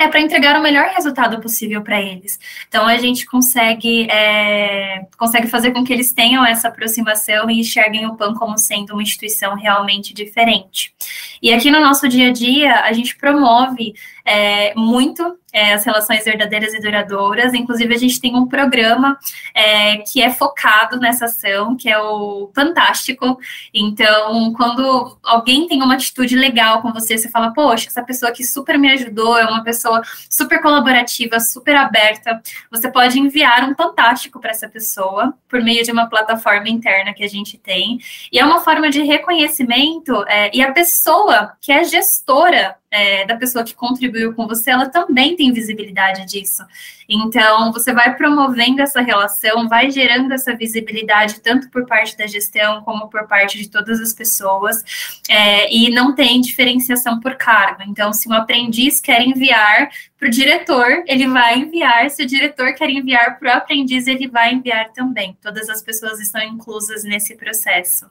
é 0.00 0.06
para 0.06 0.20
entregar 0.20 0.58
o 0.58 0.62
melhor 0.62 0.88
resultado 0.90 1.40
possível 1.40 1.82
para 1.82 2.00
eles. 2.00 2.38
Então 2.68 2.86
a 2.86 2.96
gente 2.98 3.26
consegue 3.26 4.08
é, 4.08 5.04
consegue 5.18 5.48
fazer 5.48 5.72
com 5.72 5.82
que 5.82 5.92
eles 5.92 6.12
tenham 6.12 6.46
essa 6.46 6.68
aproximação 6.68 7.50
e 7.50 7.58
enxerguem 7.60 8.06
o 8.06 8.14
PAN 8.14 8.32
como 8.34 8.56
sendo 8.56 8.92
uma 8.92 9.02
instituição 9.02 9.56
realmente 9.56 10.14
diferente. 10.14 10.94
E 11.42 11.52
aqui 11.52 11.68
no 11.68 11.80
nosso 11.80 12.08
dia 12.08 12.28
a 12.28 12.32
dia 12.32 12.80
a 12.82 12.92
gente 12.92 13.16
promove 13.16 13.92
é, 14.28 14.74
muito 14.74 15.38
é, 15.50 15.72
as 15.72 15.84
relações 15.84 16.22
verdadeiras 16.22 16.74
e 16.74 16.80
duradouras. 16.80 17.54
Inclusive, 17.54 17.94
a 17.94 17.98
gente 17.98 18.20
tem 18.20 18.36
um 18.36 18.46
programa 18.46 19.18
é, 19.54 19.96
que 19.98 20.20
é 20.20 20.30
focado 20.30 20.98
nessa 21.00 21.24
ação, 21.24 21.74
que 21.74 21.88
é 21.88 21.98
o 21.98 22.50
Fantástico. 22.54 23.38
Então, 23.72 24.52
quando 24.52 25.18
alguém 25.22 25.66
tem 25.66 25.82
uma 25.82 25.94
atitude 25.94 26.36
legal 26.36 26.82
com 26.82 26.92
você, 26.92 27.16
você 27.16 27.30
fala, 27.30 27.54
poxa, 27.54 27.88
essa 27.88 28.02
pessoa 28.02 28.30
aqui 28.30 28.44
super 28.44 28.78
me 28.78 28.90
ajudou, 28.92 29.38
é 29.38 29.46
uma 29.46 29.64
pessoa 29.64 30.02
super 30.28 30.60
colaborativa, 30.60 31.40
super 31.40 31.76
aberta. 31.76 32.42
Você 32.70 32.90
pode 32.90 33.18
enviar 33.18 33.66
um 33.66 33.78
Fantástico 33.78 34.40
para 34.40 34.50
essa 34.50 34.68
pessoa 34.68 35.32
por 35.48 35.62
meio 35.62 35.82
de 35.84 35.92
uma 35.92 36.06
plataforma 36.06 36.68
interna 36.68 37.14
que 37.14 37.24
a 37.24 37.28
gente 37.28 37.56
tem. 37.56 37.98
E 38.30 38.38
é 38.38 38.44
uma 38.44 38.60
forma 38.60 38.90
de 38.90 39.02
reconhecimento, 39.02 40.22
é, 40.28 40.54
e 40.54 40.60
a 40.60 40.72
pessoa 40.72 41.52
que 41.60 41.72
é 41.72 41.84
gestora 41.84 42.76
é, 42.90 43.26
da 43.26 43.36
pessoa 43.36 43.64
que 43.64 43.74
contribuiu 43.74 44.34
com 44.34 44.46
você, 44.46 44.70
ela 44.70 44.88
também 44.88 45.36
tem 45.36 45.52
visibilidade 45.52 46.24
disso. 46.26 46.64
Então, 47.08 47.72
você 47.72 47.92
vai 47.92 48.16
promovendo 48.16 48.80
essa 48.80 49.00
relação, 49.00 49.68
vai 49.68 49.90
gerando 49.90 50.32
essa 50.32 50.54
visibilidade, 50.54 51.40
tanto 51.40 51.70
por 51.70 51.86
parte 51.86 52.16
da 52.16 52.26
gestão, 52.26 52.82
como 52.82 53.08
por 53.08 53.26
parte 53.26 53.58
de 53.58 53.68
todas 53.68 54.00
as 54.00 54.12
pessoas, 54.12 54.82
é, 55.28 55.72
e 55.74 55.90
não 55.90 56.14
tem 56.14 56.40
diferenciação 56.40 57.20
por 57.20 57.34
cargo. 57.36 57.82
Então, 57.86 58.12
se 58.12 58.28
um 58.28 58.32
aprendiz 58.32 59.00
quer 59.00 59.22
enviar 59.22 59.90
para 60.18 60.26
o 60.26 60.30
diretor, 60.30 61.04
ele 61.06 61.28
vai 61.28 61.58
enviar. 61.58 62.10
Se 62.10 62.24
o 62.24 62.26
diretor 62.26 62.74
quer 62.74 62.90
enviar 62.90 63.38
para 63.38 63.54
o 63.54 63.56
aprendiz, 63.56 64.08
ele 64.08 64.26
vai 64.26 64.52
enviar 64.52 64.92
também. 64.92 65.36
Todas 65.40 65.68
as 65.68 65.80
pessoas 65.80 66.18
estão 66.18 66.42
inclusas 66.42 67.04
nesse 67.04 67.36
processo. 67.36 68.04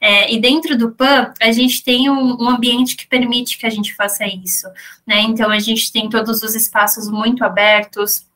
É, 0.00 0.32
e 0.32 0.40
dentro 0.40 0.78
do 0.78 0.92
PAN, 0.92 1.34
a 1.40 1.50
gente 1.50 1.82
tem 1.82 2.08
um, 2.08 2.40
um, 2.40 2.48
ambiente 2.48 2.94
que 2.94 3.06
permite 3.06 3.58
que 3.58 3.66
a 3.66 3.70
gente 3.70 3.94
faça 3.96 4.24
isso. 4.26 4.68
Né? 5.04 5.22
Então, 5.22 5.50
a 5.50 5.58
gente 5.58 5.90
tem 5.92 6.08
todos 6.08 6.40
os 6.42 6.54
espaços 6.54 7.10
muito 7.10 7.42
abertos 7.42 8.29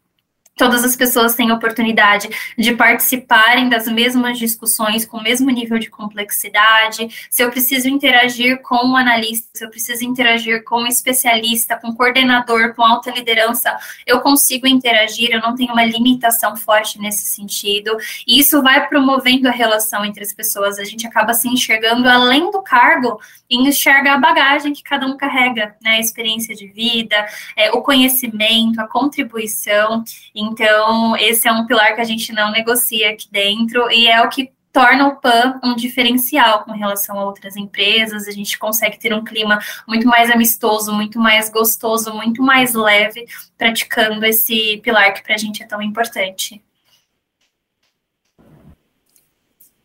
todas 0.56 0.84
as 0.84 0.94
pessoas 0.94 1.34
têm 1.34 1.50
oportunidade 1.50 2.28
de 2.56 2.75
participarem 2.75 3.68
das 3.68 3.87
mesmas 3.87 4.38
discussões 4.38 5.04
com 5.04 5.18
o 5.18 5.23
mesmo 5.23 5.50
nível 5.50 5.78
de 5.78 5.90
complexidade. 5.90 7.08
Se 7.30 7.42
eu 7.42 7.50
preciso 7.50 7.88
interagir 7.88 8.62
com 8.62 8.76
um 8.87 8.96
analista, 8.96 9.49
se 9.52 9.64
eu 9.64 9.70
preciso 9.70 10.04
interagir 10.04 10.62
com 10.64 10.82
um 10.82 10.87
especialista, 10.87 11.76
com 11.76 11.88
um 11.88 11.94
coordenador, 11.94 12.75
com 12.75 12.82
alta 12.82 13.11
liderança, 13.11 13.76
eu 14.06 14.20
consigo 14.20 14.66
interagir, 14.66 15.30
eu 15.32 15.40
não 15.40 15.54
tenho 15.54 15.73
uma 15.73 15.84
limitação 15.84 16.56
forte 16.56 17.00
nesse 17.00 17.25
sentido. 17.25 17.96
E 18.26 18.38
isso 18.38 18.62
vai 18.62 18.87
promovendo 18.88 19.49
a 19.49 19.52
relação 19.52 20.04
entre 20.04 20.23
as 20.23 20.32
pessoas. 20.32 20.78
A 20.78 20.84
gente 20.84 21.06
acaba 21.06 21.34
se 21.34 21.49
enxergando 21.49 22.08
além 22.08 22.50
do 22.50 22.62
cargo 22.62 23.20
e 23.50 23.56
enxerga 23.56 24.14
a 24.14 24.18
bagagem 24.18 24.73
que 24.73 24.82
cada 24.82 25.06
um 25.06 25.16
carrega, 25.16 25.76
né? 25.82 25.96
A 25.96 26.00
experiência 26.00 26.54
de 26.54 26.66
vida, 26.66 27.26
é, 27.56 27.70
o 27.73 27.82
conhecimento, 27.82 28.80
a 28.80 28.87
contribuição. 28.87 30.04
Então, 30.50 31.16
esse 31.16 31.48
é 31.48 31.52
um 31.52 31.66
pilar 31.66 31.94
que 31.94 32.00
a 32.00 32.04
gente 32.04 32.32
não 32.32 32.50
negocia 32.50 33.10
aqui 33.10 33.28
dentro 33.30 33.90
e 33.90 34.08
é 34.08 34.22
o 34.22 34.28
que 34.28 34.52
torna 34.72 35.06
o 35.06 35.16
PAN 35.20 35.60
um 35.62 35.76
diferencial 35.76 36.64
com 36.64 36.72
relação 36.72 37.16
a 37.16 37.24
outras 37.24 37.56
empresas. 37.56 38.26
A 38.26 38.32
gente 38.32 38.58
consegue 38.58 38.98
ter 38.98 39.14
um 39.14 39.22
clima 39.22 39.60
muito 39.86 40.06
mais 40.08 40.30
amistoso, 40.30 40.92
muito 40.92 41.18
mais 41.18 41.48
gostoso, 41.48 42.12
muito 42.12 42.42
mais 42.42 42.74
leve, 42.74 43.24
praticando 43.56 44.26
esse 44.26 44.78
pilar 44.82 45.14
que 45.14 45.22
para 45.22 45.36
a 45.36 45.38
gente 45.38 45.62
é 45.62 45.66
tão 45.66 45.80
importante. 45.80 46.60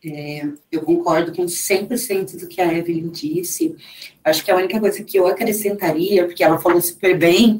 É, 0.04 0.46
eu 0.72 0.80
concordo 0.80 1.34
com 1.34 1.44
100% 1.44 2.38
do 2.38 2.46
que 2.46 2.60
a 2.60 2.72
Evelyn 2.72 3.10
disse. 3.10 3.76
Acho 4.24 4.44
que 4.44 4.50
a 4.50 4.56
única 4.56 4.80
coisa 4.80 5.04
que 5.04 5.18
eu 5.18 5.26
acrescentaria, 5.26 6.24
porque 6.24 6.42
ela 6.42 6.58
falou 6.58 6.80
super 6.80 7.18
bem, 7.18 7.58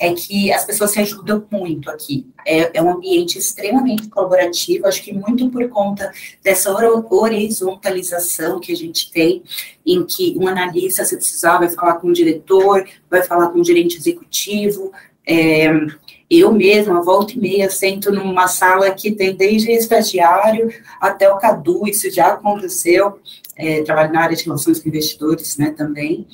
é 0.00 0.12
que 0.14 0.50
as 0.50 0.64
pessoas 0.64 0.92
se 0.92 1.00
ajudam 1.00 1.46
muito 1.50 1.90
aqui. 1.90 2.26
É, 2.46 2.78
é 2.78 2.82
um 2.82 2.90
ambiente 2.90 3.38
extremamente 3.38 4.08
colaborativo, 4.08 4.86
acho 4.86 5.02
que 5.02 5.12
muito 5.12 5.48
por 5.50 5.68
conta 5.68 6.10
dessa 6.42 6.70
horizontalização 6.72 8.58
que 8.58 8.72
a 8.72 8.76
gente 8.76 9.12
tem, 9.12 9.42
em 9.86 10.04
que 10.04 10.34
um 10.38 10.48
analista, 10.48 11.04
se 11.04 11.16
precisar, 11.16 11.58
vai 11.58 11.68
falar 11.68 11.94
com 11.94 12.08
o 12.08 12.12
diretor, 12.12 12.88
vai 13.10 13.22
falar 13.22 13.48
com 13.48 13.60
o 13.60 13.64
gerente 13.64 13.98
executivo. 13.98 14.90
É, 15.26 15.68
eu 16.30 16.52
mesma, 16.52 17.02
volta 17.02 17.32
e 17.32 17.38
meia, 17.38 17.68
sento 17.68 18.12
numa 18.12 18.46
sala 18.46 18.90
que 18.92 19.10
tem 19.10 19.34
desde 19.34 19.72
estagiário 19.72 20.72
até 21.00 21.28
o 21.28 21.38
CADU, 21.38 21.88
isso 21.88 22.08
já 22.08 22.28
aconteceu, 22.28 23.18
é, 23.56 23.82
trabalho 23.82 24.12
na 24.12 24.22
área 24.22 24.36
de 24.36 24.44
relações 24.44 24.78
com 24.78 24.88
investidores, 24.88 25.56
né, 25.56 25.70
também. 25.70 26.28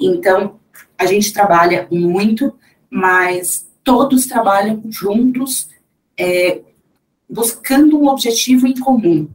Então, 0.00 0.58
a 0.98 1.06
gente 1.06 1.32
trabalha 1.32 1.86
muito, 1.90 2.52
mas 2.90 3.68
todos 3.84 4.26
trabalham 4.26 4.82
juntos, 4.88 5.68
é, 6.18 6.60
buscando 7.30 8.00
um 8.00 8.08
objetivo 8.08 8.66
em 8.66 8.78
comum. 8.78 9.28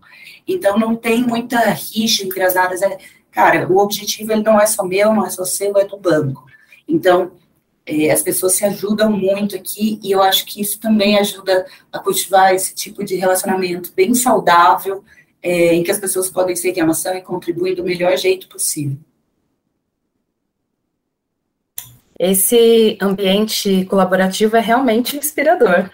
Então, 0.46 0.78
não 0.78 0.96
tem 0.96 1.24
muita 1.24 1.60
rixa 1.70 2.26
entre 2.26 2.42
as 2.42 2.58
áreas. 2.58 2.82
É, 2.82 2.98
cara, 3.32 3.72
o 3.72 3.78
objetivo 3.78 4.34
ele 4.34 4.44
não 4.44 4.60
é 4.60 4.66
só 4.66 4.84
meu, 4.84 5.14
não 5.14 5.26
é 5.26 5.30
só 5.30 5.46
seu, 5.46 5.78
é 5.78 5.86
do 5.86 5.98
banco. 5.98 6.46
Então, 6.88 7.32
as 7.86 8.22
pessoas 8.22 8.54
se 8.54 8.64
ajudam 8.64 9.12
muito 9.12 9.56
aqui 9.56 10.00
e 10.04 10.12
eu 10.12 10.22
acho 10.22 10.46
que 10.46 10.62
isso 10.62 10.80
também 10.80 11.18
ajuda 11.18 11.66
a 11.92 12.00
cultivar 12.00 12.54
esse 12.54 12.76
tipo 12.76 13.04
de 13.04 13.16
relacionamento 13.16 13.92
bem 13.96 14.14
saudável, 14.14 15.04
é, 15.42 15.74
em 15.74 15.84
que 15.84 15.92
as 15.92 16.00
pessoas 16.00 16.30
podem 16.30 16.56
elas 16.80 17.00
são 17.00 17.16
e 17.16 17.22
contribuir 17.22 17.76
do 17.76 17.84
melhor 17.84 18.16
jeito 18.18 18.48
possível. 18.48 18.98
Esse 22.20 23.00
ambiente 23.02 23.84
colaborativo 23.86 24.56
é 24.56 24.60
realmente 24.60 25.18
inspirador. 25.18 25.90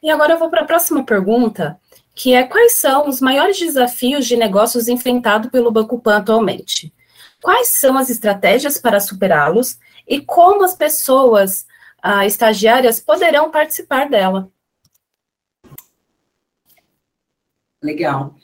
E 0.00 0.08
agora 0.08 0.34
eu 0.34 0.38
vou 0.38 0.48
para 0.48 0.62
a 0.62 0.66
próxima 0.66 1.04
pergunta, 1.04 1.80
que 2.14 2.32
é 2.32 2.44
quais 2.44 2.74
são 2.74 3.08
os 3.08 3.20
maiores 3.20 3.58
desafios 3.58 4.24
de 4.24 4.36
negócios 4.36 4.86
enfrentados 4.86 5.50
pelo 5.50 5.72
Banco 5.72 6.00
Pan 6.00 6.18
atualmente? 6.18 6.94
Quais 7.42 7.68
são 7.68 7.98
as 7.98 8.08
estratégias 8.08 8.78
para 8.78 9.00
superá-los 9.00 9.78
e 10.06 10.20
como 10.20 10.64
as 10.64 10.74
pessoas 10.74 11.66
ah, 12.02 12.26
estagiárias 12.26 13.00
poderão 13.00 13.50
participar 13.50 14.08
dela? 14.08 14.50
Legal. 17.82 18.34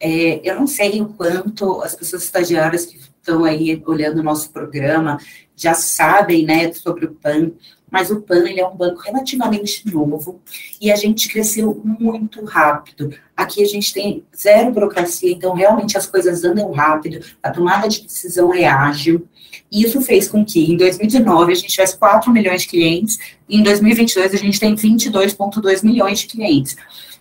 é, 0.00 0.40
eu 0.42 0.56
não 0.56 0.66
sei 0.66 1.00
o 1.00 1.08
quanto 1.14 1.80
as 1.82 1.94
pessoas 1.94 2.24
estagiárias 2.24 2.84
que 2.84 2.96
estão 2.96 3.44
aí 3.44 3.80
olhando 3.86 4.18
o 4.18 4.22
nosso 4.22 4.50
programa 4.50 5.18
já 5.54 5.74
sabem, 5.74 6.44
né, 6.44 6.72
sobre 6.72 7.06
o 7.06 7.14
PAN, 7.14 7.52
mas 7.88 8.10
o 8.10 8.20
PAN 8.20 8.48
ele 8.48 8.60
é 8.60 8.66
um 8.66 8.76
banco 8.76 9.00
relativamente 9.00 9.86
novo 9.92 10.40
e 10.80 10.90
a 10.90 10.96
gente 10.96 11.28
cresceu 11.28 11.80
muito 11.84 12.44
rápido. 12.44 13.14
Aqui 13.36 13.62
a 13.62 13.66
gente 13.66 13.94
tem 13.94 14.24
zero 14.36 14.72
burocracia, 14.72 15.30
então 15.30 15.54
realmente 15.54 15.96
as 15.96 16.06
coisas 16.06 16.42
andam 16.42 16.72
rápido, 16.72 17.24
a 17.40 17.50
tomada 17.50 17.88
de 17.88 18.02
decisão 18.02 18.52
é 18.52 18.64
ágil. 18.66 19.28
Isso 19.70 20.00
fez 20.00 20.28
com 20.28 20.44
que 20.44 20.72
em 20.72 20.76
2019 20.76 21.52
a 21.52 21.54
gente 21.54 21.68
tivesse 21.68 21.96
4 21.98 22.30
milhões 22.30 22.62
de 22.62 22.68
clientes 22.68 23.18
e 23.48 23.58
em 23.58 23.62
2022 23.62 24.34
a 24.34 24.36
gente 24.36 24.60
tem 24.60 24.74
22,2 24.74 25.84
milhões 25.84 26.20
de 26.20 26.26
clientes. 26.26 26.76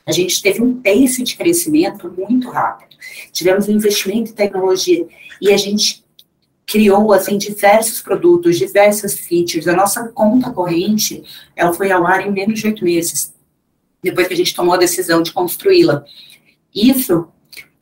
A 0.06 0.12
gente 0.12 0.42
teve 0.42 0.62
um 0.62 0.82
pace 0.82 1.24
de 1.24 1.36
crescimento 1.36 2.12
muito 2.18 2.50
rápido. 2.50 2.96
Tivemos 3.32 3.68
um 3.68 3.72
investimento 3.72 4.32
em 4.32 4.34
tecnologia 4.34 5.06
e 5.42 5.52
a 5.52 5.58
gente 5.58 6.04
criou 6.66 7.12
assim 7.12 7.38
diversos 7.38 8.02
produtos, 8.02 8.58
diversas 8.58 9.18
features. 9.18 9.68
A 9.68 9.76
nossa 9.76 10.08
conta 10.10 10.52
corrente, 10.52 11.24
ela 11.56 11.74
foi 11.74 11.92
ao 11.92 12.06
ar 12.06 12.26
em 12.26 12.32
menos 12.32 12.60
de 12.60 12.68
oito 12.68 12.84
meses, 12.84 13.34
depois 14.02 14.28
que 14.28 14.34
a 14.34 14.38
gente 14.38 14.56
tomou 14.56 14.74
a 14.74 14.78
decisão 14.78 15.22
de 15.22 15.34
construí-la. 15.34 16.06
Isso 16.74 17.28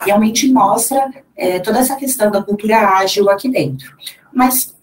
realmente 0.01 0.51
mostra 0.51 1.11
é, 1.35 1.59
toda 1.59 1.79
essa 1.79 1.95
questão 1.95 2.31
da 2.31 2.41
cultura 2.41 2.97
ágil 2.97 3.29
aqui 3.29 3.49
dentro. 3.49 3.95
Mas 4.33 4.75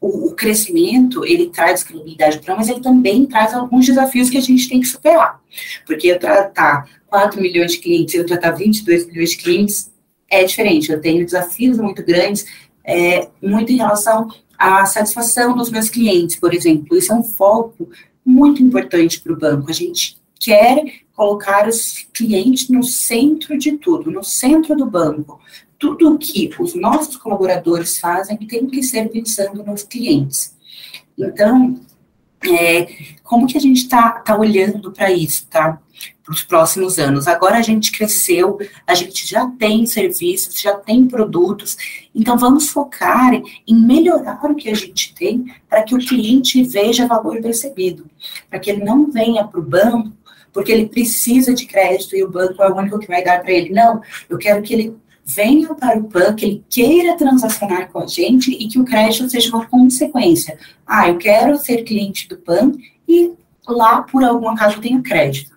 o, 0.00 0.28
o 0.28 0.34
crescimento, 0.34 1.24
ele 1.24 1.48
traz 1.48 1.84
credibilidade 1.84 2.40
para 2.40 2.56
mas 2.56 2.68
ele 2.68 2.80
também 2.80 3.24
traz 3.26 3.54
alguns 3.54 3.86
desafios 3.86 4.28
que 4.28 4.38
a 4.38 4.42
gente 4.42 4.68
tem 4.68 4.80
que 4.80 4.88
superar. 4.88 5.40
Porque 5.86 6.08
eu 6.08 6.18
tratar 6.18 6.88
4 7.06 7.40
milhões 7.40 7.72
de 7.72 7.78
clientes 7.78 8.14
e 8.14 8.18
eu 8.18 8.26
tratar 8.26 8.52
22 8.52 9.06
milhões 9.06 9.30
de 9.30 9.36
clientes 9.38 9.92
é 10.30 10.44
diferente. 10.44 10.90
Eu 10.90 11.00
tenho 11.00 11.24
desafios 11.24 11.78
muito 11.78 12.02
grandes 12.02 12.46
é, 12.84 13.28
muito 13.40 13.72
em 13.72 13.76
relação 13.76 14.28
à 14.58 14.84
satisfação 14.86 15.56
dos 15.56 15.70
meus 15.70 15.88
clientes, 15.88 16.36
por 16.36 16.54
exemplo. 16.54 16.96
Isso 16.96 17.12
é 17.12 17.16
um 17.16 17.22
foco 17.22 17.88
muito 18.24 18.62
importante 18.62 19.20
para 19.20 19.32
o 19.32 19.38
banco. 19.38 19.70
A 19.70 19.74
gente 19.74 20.18
quer 20.38 20.84
colocar 21.14 21.68
os 21.68 22.06
clientes 22.12 22.68
no 22.68 22.82
centro 22.82 23.56
de 23.56 23.72
tudo, 23.72 24.10
no 24.10 24.24
centro 24.24 24.74
do 24.76 24.86
banco. 24.86 25.40
Tudo 25.82 26.14
o 26.14 26.16
que 26.16 26.48
os 26.60 26.76
nossos 26.76 27.16
colaboradores 27.16 27.98
fazem 27.98 28.36
tem 28.36 28.68
que 28.68 28.84
ser 28.84 29.08
pensando 29.08 29.64
nos 29.64 29.82
clientes. 29.82 30.56
Então, 31.18 31.74
é, 32.48 32.86
como 33.24 33.48
que 33.48 33.58
a 33.58 33.60
gente 33.60 33.78
está 33.78 34.12
tá 34.12 34.38
olhando 34.38 34.92
para 34.92 35.10
isso, 35.10 35.44
tá? 35.50 35.82
Para 36.22 36.32
os 36.32 36.44
próximos 36.44 37.00
anos. 37.00 37.26
Agora 37.26 37.56
a 37.56 37.62
gente 37.62 37.90
cresceu, 37.90 38.60
a 38.86 38.94
gente 38.94 39.26
já 39.26 39.44
tem 39.58 39.84
serviços, 39.84 40.60
já 40.60 40.74
tem 40.76 41.04
produtos, 41.08 41.76
então 42.14 42.38
vamos 42.38 42.68
focar 42.68 43.34
em 43.34 43.74
melhorar 43.74 44.38
o 44.40 44.54
que 44.54 44.70
a 44.70 44.74
gente 44.74 45.12
tem 45.16 45.52
para 45.68 45.82
que 45.82 45.96
o 45.96 45.98
cliente 45.98 46.62
veja 46.62 47.08
valor 47.08 47.42
percebido, 47.42 48.08
para 48.48 48.60
que 48.60 48.70
ele 48.70 48.84
não 48.84 49.10
venha 49.10 49.42
para 49.42 49.58
o 49.58 49.64
banco 49.64 50.12
porque 50.52 50.70
ele 50.70 50.86
precisa 50.86 51.54
de 51.54 51.66
crédito 51.66 52.14
e 52.14 52.22
o 52.22 52.30
banco 52.30 52.62
é 52.62 52.70
o 52.70 52.76
único 52.76 52.98
que 52.98 53.08
vai 53.08 53.24
dar 53.24 53.40
para 53.40 53.50
ele. 53.50 53.70
Não, 53.70 54.00
eu 54.28 54.38
quero 54.38 54.62
que 54.62 54.74
ele 54.74 54.94
venha 55.24 55.74
para 55.74 55.98
o 55.98 56.04
PAN, 56.04 56.34
que 56.34 56.44
ele 56.44 56.64
queira 56.68 57.16
transacionar 57.16 57.90
com 57.90 58.00
a 58.00 58.06
gente 58.06 58.50
e 58.50 58.68
que 58.68 58.78
o 58.78 58.84
crédito 58.84 59.30
seja 59.30 59.54
uma 59.54 59.66
consequência. 59.66 60.58
Ah, 60.86 61.08
eu 61.08 61.18
quero 61.18 61.56
ser 61.58 61.84
cliente 61.84 62.28
do 62.28 62.36
PAN 62.36 62.72
e 63.08 63.32
lá, 63.66 64.02
por 64.02 64.24
algum 64.24 64.48
acaso, 64.48 64.80
tenho 64.80 65.02
crédito. 65.02 65.52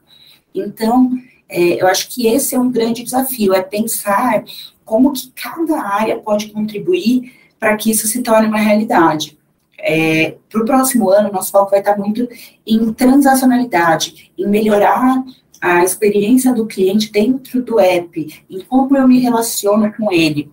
Então, 0.53 1.12
é, 1.50 1.81
eu 1.81 1.88
acho 1.88 2.10
que 2.10 2.27
esse 2.27 2.55
é 2.55 2.60
um 2.60 2.72
grande 2.72 3.03
desafio, 3.03 3.53
é 3.53 3.62
pensar 3.62 4.43
como 4.84 5.12
que 5.12 5.31
cada 5.31 5.81
área 5.81 6.17
pode 6.17 6.48
contribuir 6.48 7.34
para 7.60 7.75
que 7.75 7.89
isso 7.89 8.07
se 8.07 8.22
torne 8.22 8.48
uma 8.48 8.60
realidade. 8.60 9.38
É, 9.77 10.36
para 10.50 10.62
o 10.62 10.65
próximo 10.65 11.09
ano, 11.09 11.31
nosso 11.31 11.51
foco 11.51 11.72
vai 11.72 11.79
estar 11.79 11.98
muito 11.98 12.27
em 12.66 12.94
transacionalidade, 12.94 14.31
em 14.37 14.48
melhorar 14.48 15.24
a 15.61 15.83
experiência 15.83 16.53
do 16.53 16.65
cliente 16.65 17.11
dentro 17.11 17.61
do 17.61 17.79
app, 17.79 18.44
em 18.50 18.61
como 18.61 18.96
eu 18.98 19.07
me 19.07 19.20
relaciono 19.20 19.91
com 19.94 20.11
ele. 20.11 20.51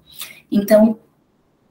Então, 0.50 0.98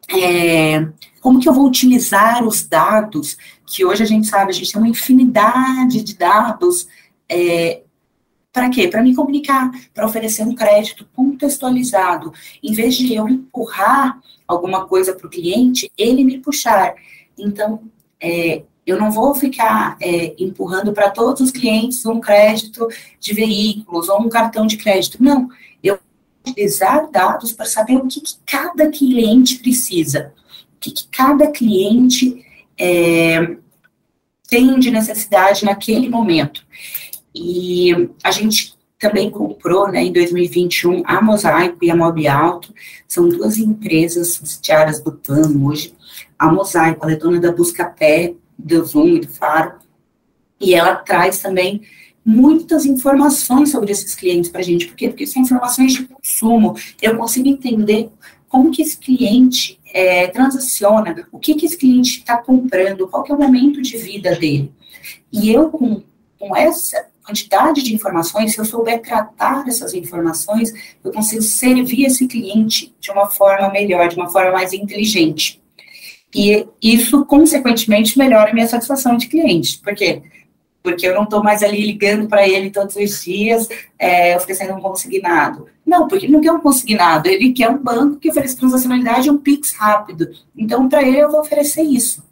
é, 0.09 0.87
como 1.21 1.39
que 1.39 1.47
eu 1.47 1.53
vou 1.53 1.67
utilizar 1.67 2.45
os 2.45 2.65
dados, 2.67 3.37
que 3.65 3.85
hoje 3.85 4.03
a 4.03 4.05
gente 4.05 4.27
sabe, 4.27 4.51
a 4.51 4.53
gente 4.53 4.71
tem 4.71 4.81
uma 4.81 4.89
infinidade 4.89 6.03
de 6.03 6.15
dados, 6.15 6.87
é, 7.29 7.83
para 8.51 8.69
quê? 8.69 8.87
Para 8.87 9.01
me 9.01 9.15
comunicar, 9.15 9.71
para 9.93 10.05
oferecer 10.05 10.43
um 10.43 10.53
crédito 10.53 11.07
contextualizado. 11.15 12.33
Em 12.61 12.73
vez 12.73 12.95
de 12.95 13.13
eu 13.13 13.27
empurrar 13.29 14.19
alguma 14.45 14.85
coisa 14.85 15.13
para 15.13 15.27
o 15.27 15.29
cliente, 15.29 15.89
ele 15.97 16.25
me 16.25 16.37
puxar. 16.37 16.95
Então, 17.37 17.83
é, 18.19 18.63
eu 18.85 18.97
não 18.97 19.11
vou 19.11 19.33
ficar 19.35 19.95
é, 20.01 20.33
empurrando 20.39 20.91
para 20.91 21.09
todos 21.09 21.41
os 21.41 21.51
clientes 21.51 22.05
um 22.05 22.19
crédito 22.19 22.87
de 23.19 23.33
veículos 23.33 24.09
ou 24.09 24.21
um 24.21 24.29
cartão 24.29 24.65
de 24.65 24.77
crédito. 24.77 25.21
Não, 25.21 25.49
eu 25.83 25.95
vou 25.95 26.51
utilizar 26.51 27.09
dados 27.11 27.53
para 27.53 27.65
saber 27.65 27.97
o 27.97 28.07
que, 28.07 28.21
que 28.21 28.35
cada 28.45 28.89
cliente 28.89 29.59
precisa, 29.59 30.33
o 30.75 30.79
que, 30.79 30.91
que 30.91 31.07
cada 31.09 31.51
cliente 31.51 32.43
é, 32.77 33.55
tem 34.49 34.79
de 34.79 34.89
necessidade 34.89 35.63
naquele 35.63 36.09
momento. 36.09 36.65
E 37.33 38.09
a 38.23 38.31
gente 38.31 38.75
também 38.99 39.31
comprou, 39.31 39.87
né, 39.91 40.03
em 40.03 40.11
2021, 40.11 41.03
a 41.05 41.21
Mosaico 41.21 41.77
e 41.81 41.89
a 41.89 41.95
Mob 41.95 42.27
Alto, 42.27 42.73
são 43.07 43.27
duas 43.27 43.57
empresas 43.57 44.39
sediárias 44.43 45.01
do 45.01 45.11
PAN 45.11 45.51
hoje. 45.63 45.95
A 46.37 46.51
Mosaico, 46.51 47.09
é 47.09 47.15
dona 47.15 47.39
da 47.39 47.51
Buscapé, 47.51 48.35
do 48.63 48.83
Zoom 48.85 49.07
e 49.07 49.19
do 49.21 49.27
Faro, 49.27 49.79
e 50.59 50.73
ela 50.73 50.95
traz 50.95 51.39
também 51.39 51.81
muitas 52.23 52.85
informações 52.85 53.71
sobre 53.71 53.91
esses 53.91 54.13
clientes 54.15 54.49
para 54.49 54.61
a 54.61 54.63
gente, 54.63 54.87
por 54.87 54.95
quê? 54.95 55.09
Porque 55.09 55.25
são 55.25 55.41
informações 55.41 55.93
de 55.93 56.05
consumo, 56.05 56.75
eu 57.01 57.17
consigo 57.17 57.47
entender 57.47 58.09
como 58.47 58.69
que 58.69 58.81
esse 58.81 58.97
cliente 58.97 59.79
é, 59.93 60.27
transiciona, 60.27 61.27
o 61.31 61.39
que 61.39 61.55
que 61.55 61.65
esse 61.65 61.77
cliente 61.77 62.19
está 62.19 62.37
comprando, 62.37 63.07
qual 63.07 63.23
que 63.23 63.31
é 63.31 63.35
o 63.35 63.39
momento 63.39 63.81
de 63.81 63.97
vida 63.97 64.35
dele. 64.35 64.71
E 65.31 65.51
eu, 65.51 65.69
com, 65.69 66.03
com 66.37 66.55
essa 66.55 67.07
quantidade 67.23 67.81
de 67.81 67.95
informações, 67.95 68.53
se 68.53 68.59
eu 68.59 68.65
souber 68.65 69.01
tratar 69.01 69.65
essas 69.67 69.93
informações, 69.93 70.73
eu 71.03 71.11
consigo 71.11 71.41
servir 71.41 72.05
esse 72.05 72.27
cliente 72.27 72.93
de 72.99 73.11
uma 73.11 73.29
forma 73.29 73.69
melhor, 73.69 74.09
de 74.09 74.15
uma 74.15 74.29
forma 74.29 74.51
mais 74.51 74.73
inteligente. 74.73 75.60
E 76.33 76.67
isso, 76.81 77.25
consequentemente, 77.25 78.17
melhora 78.17 78.51
a 78.51 78.53
minha 78.53 78.67
satisfação 78.67 79.17
de 79.17 79.27
cliente. 79.27 79.79
Por 79.79 79.93
quê? 79.93 80.21
Porque 80.81 81.05
eu 81.05 81.13
não 81.13 81.23
estou 81.23 81.43
mais 81.43 81.61
ali 81.61 81.85
ligando 81.85 82.27
para 82.27 82.47
ele 82.47 82.71
todos 82.71 82.95
os 82.95 83.23
dias, 83.23 83.67
é, 83.99 84.35
oferecendo 84.35 84.73
um 84.73 84.81
consignado. 84.81 85.67
Não, 85.85 86.07
porque 86.07 86.25
ele 86.25 86.33
não 86.33 86.41
quer 86.41 86.51
um 86.51 86.59
consignado, 86.59 87.27
ele 87.27 87.51
quer 87.51 87.69
um 87.69 87.77
banco 87.77 88.17
que 88.17 88.29
ofereça 88.29 88.57
transacionalidade 88.57 89.27
e 89.27 89.31
um 89.31 89.37
PIX 89.37 89.73
rápido. 89.73 90.29
Então, 90.55 90.87
para 90.87 91.03
ele, 91.03 91.19
eu 91.19 91.29
vou 91.29 91.41
oferecer 91.41 91.83
isso. 91.83 92.23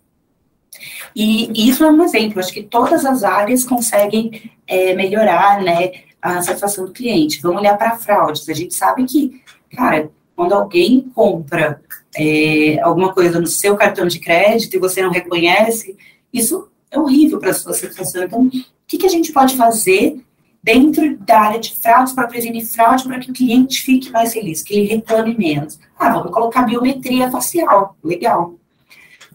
E, 1.15 1.69
isso 1.69 1.83
é 1.83 1.91
um 1.91 2.03
exemplo, 2.03 2.39
acho 2.39 2.53
que 2.53 2.63
todas 2.63 3.05
as 3.05 3.23
áreas 3.23 3.63
conseguem 3.63 4.51
é, 4.65 4.93
melhorar 4.93 5.61
né, 5.61 5.91
a 6.21 6.41
satisfação 6.41 6.85
do 6.85 6.91
cliente. 6.91 7.41
Vamos 7.41 7.59
olhar 7.59 7.77
para 7.77 7.97
fraudes. 7.97 8.47
A 8.47 8.53
gente 8.53 8.73
sabe 8.73 9.03
que, 9.05 9.41
cara, 9.75 10.09
quando 10.39 10.53
alguém 10.53 11.01
compra 11.13 11.81
é, 12.15 12.79
alguma 12.81 13.13
coisa 13.13 13.41
no 13.41 13.47
seu 13.47 13.75
cartão 13.75 14.07
de 14.07 14.21
crédito 14.21 14.73
e 14.73 14.79
você 14.79 15.01
não 15.01 15.11
reconhece, 15.11 15.97
isso 16.31 16.69
é 16.89 16.97
horrível 16.97 17.39
para 17.39 17.49
a 17.49 17.53
sua 17.53 17.73
satisfação. 17.73 18.23
Então, 18.23 18.47
o 18.47 18.51
que, 18.87 18.97
que 18.97 19.05
a 19.05 19.09
gente 19.09 19.33
pode 19.33 19.57
fazer 19.57 20.23
dentro 20.63 21.17
da 21.17 21.41
área 21.41 21.59
de 21.59 21.75
fraudes 21.75 22.13
para 22.13 22.25
prevenir 22.25 22.65
fraude 22.65 23.03
para 23.03 23.19
que 23.19 23.29
o 23.29 23.33
cliente 23.33 23.81
fique 23.81 24.09
mais 24.11 24.31
feliz, 24.31 24.63
que 24.63 24.73
ele 24.75 24.87
reclame 24.87 25.37
menos? 25.37 25.77
Ah, 25.99 26.13
vamos 26.13 26.31
colocar 26.31 26.61
biometria 26.61 27.29
facial, 27.29 27.97
legal. 28.01 28.55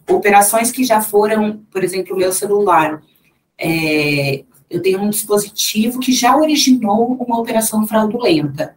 Operações 0.09 0.71
que 0.71 0.83
já 0.83 1.03
foram, 1.03 1.59
por 1.69 1.83
exemplo, 1.83 2.15
o 2.15 2.17
meu 2.17 2.33
celular. 2.33 2.99
É, 3.59 4.43
eu 4.71 4.81
tenho 4.81 4.99
um 5.03 5.11
dispositivo 5.11 5.99
que 5.99 6.11
já 6.11 6.35
originou 6.35 7.13
uma 7.13 7.39
operação 7.39 7.85
fraudulenta 7.85 8.73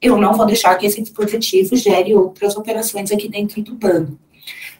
eu 0.00 0.16
não 0.16 0.32
vou 0.32 0.46
deixar 0.46 0.76
que 0.76 0.86
esse 0.86 1.00
dispositivo 1.00 1.76
gere 1.76 2.14
outras 2.14 2.56
operações 2.56 3.12
aqui 3.12 3.28
dentro 3.28 3.62
do 3.62 3.74
banco. 3.74 4.18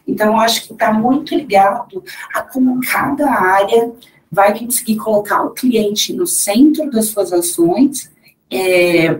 Então, 0.07 0.39
acho 0.39 0.65
que 0.65 0.73
está 0.73 0.91
muito 0.91 1.35
ligado 1.35 2.03
a 2.33 2.41
como 2.41 2.79
cada 2.81 3.29
área 3.29 3.91
vai 4.31 4.57
conseguir 4.57 4.95
colocar 4.97 5.43
o 5.43 5.51
cliente 5.51 6.13
no 6.13 6.25
centro 6.25 6.89
das 6.89 7.07
suas 7.07 7.31
ações 7.31 8.09
é, 8.49 9.19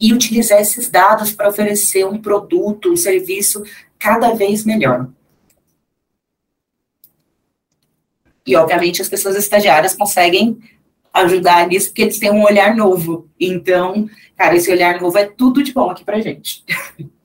e 0.00 0.12
utilizar 0.12 0.60
esses 0.60 0.88
dados 0.88 1.32
para 1.32 1.48
oferecer 1.48 2.06
um 2.06 2.18
produto, 2.18 2.90
um 2.90 2.96
serviço 2.96 3.62
cada 3.98 4.32
vez 4.34 4.64
melhor. 4.64 5.08
E, 8.46 8.54
obviamente, 8.54 9.02
as 9.02 9.08
pessoas 9.08 9.36
estagiárias 9.36 9.94
conseguem 9.94 10.58
ajudar 11.22 11.66
nisso, 11.66 11.88
porque 11.88 12.02
eles 12.02 12.18
têm 12.18 12.30
um 12.30 12.44
olhar 12.44 12.74
novo. 12.76 13.28
Então, 13.40 14.08
cara, 14.36 14.56
esse 14.56 14.70
olhar 14.70 15.00
novo 15.00 15.16
é 15.18 15.24
tudo 15.24 15.62
de 15.62 15.72
bom 15.72 15.90
aqui 15.90 16.04
pra 16.04 16.20
gente. 16.20 16.64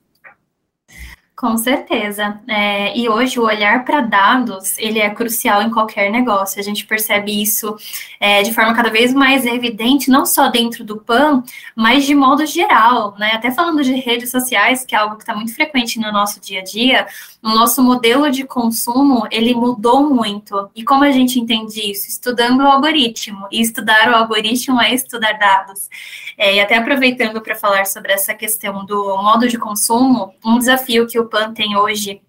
Com 1.41 1.57
certeza. 1.57 2.39
É, 2.47 2.95
e 2.95 3.09
hoje 3.09 3.39
o 3.39 3.45
olhar 3.45 3.83
para 3.83 4.01
dados 4.01 4.77
ele 4.77 4.99
é 4.99 5.09
crucial 5.09 5.63
em 5.63 5.71
qualquer 5.71 6.11
negócio. 6.11 6.59
A 6.59 6.63
gente 6.63 6.85
percebe 6.85 7.41
isso 7.41 7.75
é, 8.19 8.43
de 8.43 8.53
forma 8.53 8.75
cada 8.75 8.91
vez 8.91 9.11
mais 9.11 9.43
evidente, 9.43 10.11
não 10.11 10.23
só 10.23 10.49
dentro 10.49 10.83
do 10.83 10.97
PAN, 10.97 11.41
mas 11.75 12.05
de 12.05 12.13
modo 12.13 12.45
geral, 12.45 13.15
né? 13.17 13.31
Até 13.33 13.49
falando 13.49 13.83
de 13.83 13.95
redes 13.95 14.29
sociais, 14.29 14.85
que 14.85 14.93
é 14.93 14.99
algo 14.99 15.15
que 15.15 15.23
está 15.23 15.33
muito 15.33 15.55
frequente 15.55 15.99
no 15.99 16.11
nosso 16.11 16.39
dia 16.39 16.59
a 16.59 16.63
dia, 16.63 17.07
o 17.41 17.49
nosso 17.49 17.81
modelo 17.81 18.29
de 18.29 18.43
consumo 18.43 19.27
ele 19.31 19.55
mudou 19.55 20.13
muito. 20.13 20.69
E 20.75 20.83
como 20.83 21.03
a 21.03 21.09
gente 21.09 21.39
entende 21.39 21.91
isso? 21.91 22.07
Estudando 22.07 22.59
o 22.61 22.67
algoritmo. 22.67 23.47
E 23.51 23.59
estudar 23.61 24.11
o 24.11 24.15
algoritmo 24.15 24.79
é 24.79 24.93
estudar 24.93 25.39
dados. 25.39 25.89
É, 26.37 26.57
e 26.57 26.59
até 26.59 26.77
aproveitando 26.77 27.41
para 27.41 27.55
falar 27.55 27.87
sobre 27.87 28.13
essa 28.13 28.35
questão 28.35 28.85
do 28.85 29.17
modo 29.17 29.47
de 29.47 29.57
consumo, 29.57 30.35
um 30.45 30.59
desafio 30.59 31.07
que 31.07 31.19
o 31.19 31.30
PAN 31.31 31.53
tem 31.53 31.75
hoje 31.75 32.21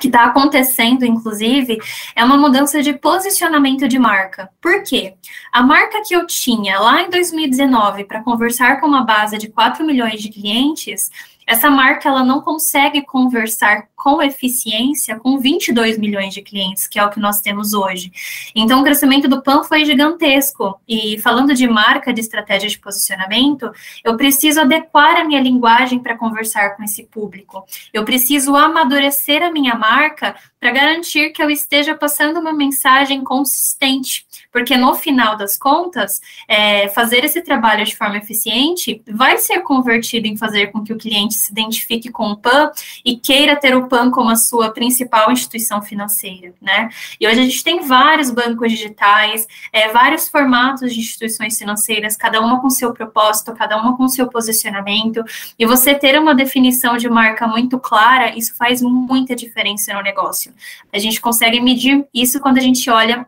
que 0.00 0.08
está 0.08 0.24
acontecendo, 0.24 1.04
inclusive, 1.04 1.78
é 2.16 2.24
uma 2.24 2.36
mudança 2.36 2.82
de 2.82 2.94
posicionamento 2.94 3.86
de 3.86 3.98
marca. 3.98 4.50
Por 4.60 4.82
quê? 4.82 5.14
A 5.52 5.62
marca 5.62 6.02
que 6.06 6.14
eu 6.14 6.26
tinha 6.26 6.78
lá 6.78 7.02
em 7.02 7.10
2019 7.10 8.04
para 8.04 8.22
conversar 8.22 8.80
com 8.80 8.86
uma 8.86 9.04
base 9.04 9.38
de 9.38 9.48
4 9.48 9.84
milhões 9.84 10.22
de 10.22 10.30
clientes, 10.30 11.10
essa 11.46 11.70
marca 11.70 12.08
ela 12.08 12.24
não 12.24 12.40
consegue 12.40 13.02
conversar 13.02 13.88
com 13.96 14.20
eficiência 14.20 15.18
com 15.18 15.38
22 15.38 15.96
milhões 15.96 16.34
de 16.34 16.42
clientes, 16.42 16.88
que 16.88 16.98
é 16.98 17.04
o 17.04 17.10
que 17.10 17.20
nós 17.20 17.40
temos 17.40 17.72
hoje. 17.72 18.12
Então, 18.54 18.80
o 18.80 18.84
crescimento 18.84 19.28
do 19.28 19.42
PAN 19.42 19.62
foi 19.62 19.84
gigantesco. 19.84 20.80
E 20.88 21.18
falando 21.20 21.54
de 21.54 21.68
marca, 21.68 22.12
de 22.12 22.20
estratégia 22.20 22.68
de 22.68 22.78
posicionamento, 22.78 23.70
eu 24.02 24.16
preciso 24.16 24.60
adequar 24.60 25.20
a 25.20 25.24
minha 25.24 25.40
linguagem 25.40 26.00
para 26.00 26.18
conversar 26.18 26.76
com 26.76 26.82
esse 26.82 27.04
público. 27.04 27.64
Eu 27.92 28.04
preciso 28.04 28.56
amadurecer 28.56 29.42
a 29.42 29.52
minha 29.52 29.76
marca 29.76 30.34
para 30.58 30.72
garantir 30.72 31.30
que 31.30 31.42
eu 31.42 31.50
esteja 31.50 31.94
passando 31.94 32.40
uma 32.40 32.52
mensagem 32.52 33.22
consistente, 33.22 34.26
porque 34.52 34.76
no 34.76 34.94
final 34.94 35.36
das 35.36 35.56
contas, 35.56 36.20
é, 36.46 36.88
fazer 36.88 37.24
esse 37.24 37.40
trabalho 37.40 37.84
de 37.84 37.96
forma 37.96 38.18
eficiente 38.18 39.02
vai 39.10 39.38
ser 39.38 39.60
convertido 39.60 40.26
em 40.28 40.36
fazer 40.36 40.66
com 40.68 40.84
que 40.84 40.92
o 40.92 40.98
cliente 40.98 41.34
se 41.34 41.50
identifique 41.50 42.10
com 42.10 42.30
o 42.32 42.36
PAN 42.36 42.70
e 43.04 43.16
queira 43.16 43.56
ter 43.56 43.74
o 43.74 43.88
PAN 43.88 44.10
como 44.10 44.28
a 44.30 44.36
sua 44.36 44.70
principal 44.70 45.32
instituição 45.32 45.80
financeira, 45.80 46.52
né? 46.60 46.90
E 47.18 47.26
hoje 47.26 47.40
a 47.40 47.42
gente 47.44 47.64
tem 47.64 47.80
vários 47.80 48.30
bancos 48.30 48.70
digitais, 48.70 49.46
é, 49.72 49.88
vários 49.88 50.28
formatos 50.28 50.92
de 50.92 51.00
instituições 51.00 51.56
financeiras, 51.58 52.16
cada 52.16 52.40
uma 52.40 52.60
com 52.60 52.68
seu 52.68 52.92
propósito, 52.92 53.54
cada 53.54 53.76
uma 53.76 53.96
com 53.96 54.06
seu 54.08 54.28
posicionamento, 54.28 55.24
e 55.58 55.64
você 55.64 55.94
ter 55.94 56.18
uma 56.18 56.34
definição 56.34 56.96
de 56.96 57.08
marca 57.08 57.46
muito 57.46 57.78
clara, 57.78 58.36
isso 58.36 58.54
faz 58.56 58.82
muita 58.82 59.34
diferença 59.34 59.94
no 59.94 60.02
negócio. 60.02 60.52
A 60.92 60.98
gente 60.98 61.20
consegue 61.20 61.60
medir 61.60 62.04
isso 62.12 62.38
quando 62.40 62.58
a 62.58 62.60
gente 62.60 62.90
olha 62.90 63.26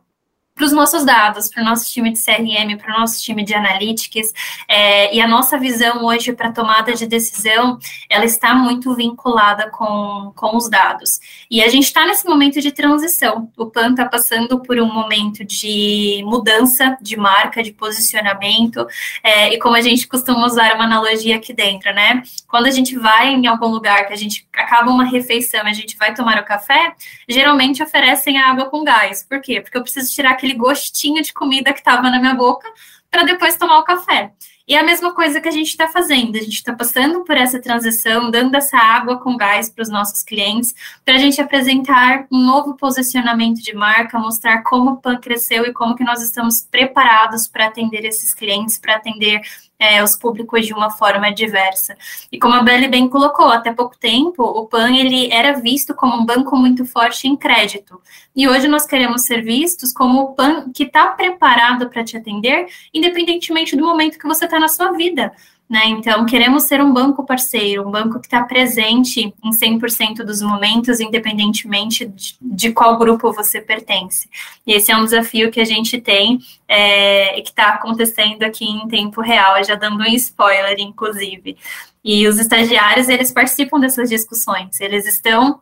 para 0.54 0.66
os 0.66 0.72
nossos 0.72 1.04
dados, 1.04 1.50
para 1.50 1.62
o 1.62 1.64
nosso 1.64 1.90
time 1.90 2.12
de 2.12 2.24
CRM, 2.24 2.78
para 2.78 2.94
o 2.94 3.00
nosso 3.00 3.20
time 3.20 3.44
de 3.44 3.52
analytics, 3.52 4.32
é, 4.68 5.14
e 5.14 5.20
a 5.20 5.26
nossa 5.26 5.58
visão 5.58 6.04
hoje 6.04 6.32
para 6.32 6.52
tomada 6.52 6.94
de 6.94 7.06
decisão, 7.06 7.76
ela 8.08 8.24
está 8.24 8.54
muito 8.54 8.94
vinculada 8.94 9.68
com, 9.70 10.32
com 10.36 10.56
os 10.56 10.70
dados. 10.70 11.18
E 11.50 11.60
a 11.60 11.68
gente 11.68 11.84
está 11.84 12.06
nesse 12.06 12.24
momento 12.24 12.60
de 12.60 12.70
transição. 12.70 13.50
O 13.56 13.66
PAN 13.66 13.90
está 13.90 14.06
passando 14.06 14.60
por 14.60 14.78
um 14.78 14.86
momento 14.86 15.44
de 15.44 16.22
mudança 16.24 16.96
de 17.00 17.16
marca, 17.16 17.60
de 17.60 17.72
posicionamento, 17.72 18.86
é, 19.24 19.52
e 19.52 19.58
como 19.58 19.74
a 19.74 19.80
gente 19.80 20.06
costuma 20.06 20.46
usar 20.46 20.74
uma 20.76 20.84
analogia 20.84 21.34
aqui 21.34 21.52
dentro, 21.52 21.92
né? 21.92 22.22
Quando 22.46 22.66
a 22.66 22.70
gente 22.70 22.96
vai 22.96 23.30
em 23.34 23.46
algum 23.48 23.66
lugar 23.66 24.06
que 24.06 24.12
a 24.12 24.16
gente 24.16 24.46
acaba 24.52 24.88
uma 24.88 25.04
refeição, 25.04 25.62
a 25.62 25.72
gente 25.72 25.96
vai 25.96 26.14
tomar 26.14 26.40
o 26.40 26.44
café, 26.44 26.94
geralmente 27.28 27.82
oferecem 27.82 28.38
água 28.38 28.66
com 28.66 28.84
gás. 28.84 29.26
Por 29.28 29.40
quê? 29.40 29.60
Porque 29.60 29.76
eu 29.76 29.82
preciso 29.82 30.14
tirar 30.14 30.36
aquele 30.44 30.54
gostinho 30.54 31.22
de 31.22 31.32
comida 31.32 31.72
que 31.72 31.78
estava 31.78 32.10
na 32.10 32.20
minha 32.20 32.34
boca 32.34 32.68
para 33.10 33.24
depois 33.24 33.56
tomar 33.56 33.78
o 33.78 33.84
café. 33.84 34.32
E 34.66 34.74
é 34.74 34.78
a 34.78 34.82
mesma 34.82 35.12
coisa 35.12 35.42
que 35.42 35.48
a 35.48 35.52
gente 35.52 35.68
está 35.68 35.88
fazendo, 35.88 36.36
a 36.36 36.40
gente 36.40 36.54
está 36.54 36.72
passando 36.72 37.22
por 37.22 37.36
essa 37.36 37.60
transição, 37.60 38.30
dando 38.30 38.54
essa 38.54 38.78
água 38.78 39.18
com 39.18 39.36
gás 39.36 39.68
para 39.68 39.82
os 39.82 39.90
nossos 39.90 40.22
clientes, 40.22 40.74
para 41.04 41.16
a 41.16 41.18
gente 41.18 41.38
apresentar 41.38 42.26
um 42.32 42.38
novo 42.38 42.74
posicionamento 42.74 43.62
de 43.62 43.74
marca, 43.74 44.18
mostrar 44.18 44.62
como 44.62 44.92
o 44.92 44.96
PAN 44.96 45.18
cresceu 45.18 45.66
e 45.66 45.72
como 45.72 45.94
que 45.94 46.02
nós 46.02 46.22
estamos 46.22 46.62
preparados 46.62 47.46
para 47.46 47.66
atender 47.66 48.06
esses 48.06 48.32
clientes, 48.32 48.78
para 48.78 48.96
atender 48.96 49.42
é, 49.78 50.02
os 50.02 50.16
públicos 50.16 50.66
de 50.66 50.72
uma 50.72 50.90
forma 50.90 51.32
diversa. 51.32 51.96
E 52.30 52.38
como 52.38 52.54
a 52.54 52.62
Belle 52.62 52.88
bem 52.88 53.08
colocou, 53.08 53.48
até 53.48 53.72
pouco 53.72 53.98
tempo, 53.98 54.42
o 54.42 54.66
PAN 54.66 54.94
ele 54.96 55.32
era 55.32 55.52
visto 55.60 55.94
como 55.94 56.16
um 56.16 56.24
banco 56.24 56.56
muito 56.56 56.84
forte 56.84 57.26
em 57.26 57.36
crédito. 57.36 58.00
E 58.34 58.48
hoje 58.48 58.68
nós 58.68 58.86
queremos 58.86 59.22
ser 59.22 59.42
vistos 59.42 59.92
como 59.92 60.20
o 60.22 60.34
PAN 60.34 60.70
que 60.72 60.84
está 60.84 61.08
preparado 61.08 61.88
para 61.88 62.04
te 62.04 62.16
atender, 62.16 62.66
independentemente 62.92 63.76
do 63.76 63.84
momento 63.84 64.18
que 64.18 64.26
você 64.26 64.44
está 64.44 64.58
na 64.58 64.68
sua 64.68 64.92
vida. 64.92 65.32
Né? 65.68 65.86
Então, 65.86 66.26
queremos 66.26 66.64
ser 66.64 66.82
um 66.82 66.92
banco 66.92 67.24
parceiro, 67.24 67.88
um 67.88 67.90
banco 67.90 68.20
que 68.20 68.26
está 68.26 68.42
presente 68.42 69.34
em 69.42 69.50
100% 69.50 70.16
dos 70.16 70.42
momentos, 70.42 71.00
independentemente 71.00 72.04
de, 72.06 72.36
de, 72.40 72.70
qual 72.70 72.98
grupo 72.98 73.32
você 73.32 73.62
pertence. 73.62 74.28
E 74.66 74.74
esse 74.74 74.92
é 74.92 74.96
um 74.96 75.04
desafio 75.04 75.50
que 75.50 75.60
a 75.60 75.64
gente 75.64 75.98
tem 76.00 76.38
é, 76.68 77.38
e 77.38 77.42
que 77.42 77.48
está 77.48 77.70
acontecendo 77.70 78.42
aqui 78.42 78.66
em 78.66 78.86
tempo 78.88 79.22
real, 79.22 79.64
já 79.64 79.74
dando 79.74 80.02
um 80.02 80.14
spoiler, 80.14 80.76
inclusive. 80.78 81.56
E 82.04 82.28
os 82.28 82.38
estagiários, 82.38 83.08
eles 83.08 83.32
participam 83.32 83.80
dessas 83.80 84.10
discussões, 84.10 84.78
eles 84.80 85.06
estão 85.06 85.60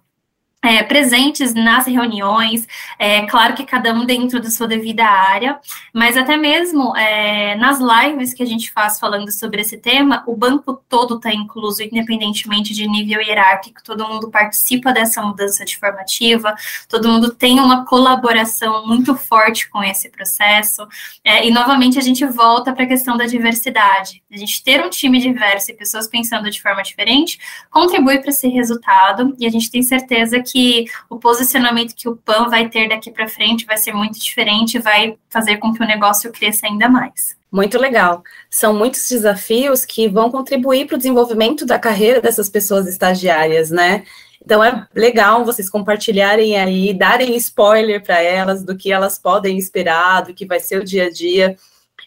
é, 0.62 0.83
presentes 0.85 1.53
nas 1.55 1.87
reuniões, 1.87 2.68
é 2.96 3.27
claro 3.27 3.55
que 3.55 3.64
cada 3.64 3.92
um 3.92 4.05
dentro 4.05 4.40
da 4.40 4.48
sua 4.48 4.68
devida 4.68 5.05
área, 5.05 5.59
mas 5.92 6.16
até 6.16 6.37
mesmo 6.37 6.96
é, 6.96 7.57
nas 7.57 7.81
lives 7.81 8.33
que 8.33 8.44
a 8.44 8.46
gente 8.46 8.70
faz 8.70 9.01
falando 9.01 9.31
sobre 9.33 9.62
esse 9.62 9.77
tema, 9.77 10.22
o 10.25 10.37
banco 10.37 10.81
todo 10.88 11.16
está 11.16 11.33
incluso, 11.35 11.83
independentemente 11.83 12.72
de 12.72 12.87
nível 12.87 13.20
hierárquico, 13.20 13.83
todo 13.83 14.07
mundo 14.07 14.31
participa 14.31 14.92
dessa 14.92 15.20
mudança 15.20 15.64
de 15.64 15.77
formativa, 15.77 16.55
todo 16.88 17.09
mundo 17.09 17.35
tem 17.35 17.59
uma 17.59 17.85
colaboração 17.85 18.87
muito 18.87 19.16
forte 19.16 19.68
com 19.68 19.83
esse 19.83 20.09
processo, 20.11 20.87
é, 21.25 21.44
e 21.44 21.51
novamente 21.51 21.98
a 21.98 22.03
gente 22.03 22.25
volta 22.25 22.72
para 22.72 22.85
a 22.85 22.88
questão 22.88 23.16
da 23.16 23.27
diversidade. 23.27 24.22
A 24.31 24.37
gente 24.37 24.62
ter 24.62 24.81
um 24.85 24.90
time 24.90 25.18
diverso 25.18 25.72
e 25.72 25.75
pessoas 25.75 26.07
pensando 26.07 26.48
de 26.48 26.62
forma 26.62 26.83
diferente 26.83 27.38
contribui 27.68 28.20
para 28.20 28.31
esse 28.31 28.46
resultado, 28.46 29.35
e 29.40 29.46
a 29.46 29.51
gente 29.51 29.68
tem 29.68 29.83
certeza 29.83 30.40
que 30.40 30.51
que 30.52 30.84
o 31.08 31.18
posicionamento 31.18 31.94
que 31.94 32.06
o 32.06 32.16
PAN 32.16 32.50
vai 32.50 32.68
ter 32.68 32.86
daqui 32.86 33.10
para 33.10 33.26
frente 33.26 33.64
vai 33.64 33.78
ser 33.78 33.94
muito 33.94 34.20
diferente, 34.20 34.78
vai 34.78 35.16
fazer 35.30 35.56
com 35.56 35.72
que 35.72 35.82
o 35.82 35.86
negócio 35.86 36.30
cresça 36.30 36.66
ainda 36.66 36.90
mais. 36.90 37.34
Muito 37.50 37.78
legal. 37.78 38.22
São 38.50 38.74
muitos 38.74 39.08
desafios 39.08 39.86
que 39.86 40.08
vão 40.08 40.30
contribuir 40.30 40.86
para 40.86 40.96
o 40.96 40.98
desenvolvimento 40.98 41.64
da 41.64 41.78
carreira 41.78 42.20
dessas 42.20 42.50
pessoas 42.50 42.86
estagiárias, 42.86 43.70
né? 43.70 44.04
Então 44.44 44.62
é 44.62 44.86
legal 44.94 45.42
vocês 45.42 45.70
compartilharem 45.70 46.58
aí, 46.58 46.92
darem 46.92 47.34
spoiler 47.36 48.02
para 48.02 48.20
elas 48.20 48.62
do 48.62 48.76
que 48.76 48.92
elas 48.92 49.18
podem 49.18 49.56
esperar, 49.56 50.22
do 50.22 50.34
que 50.34 50.44
vai 50.44 50.60
ser 50.60 50.80
o 50.80 50.84
dia 50.84 51.06
a 51.06 51.10
dia. 51.10 51.56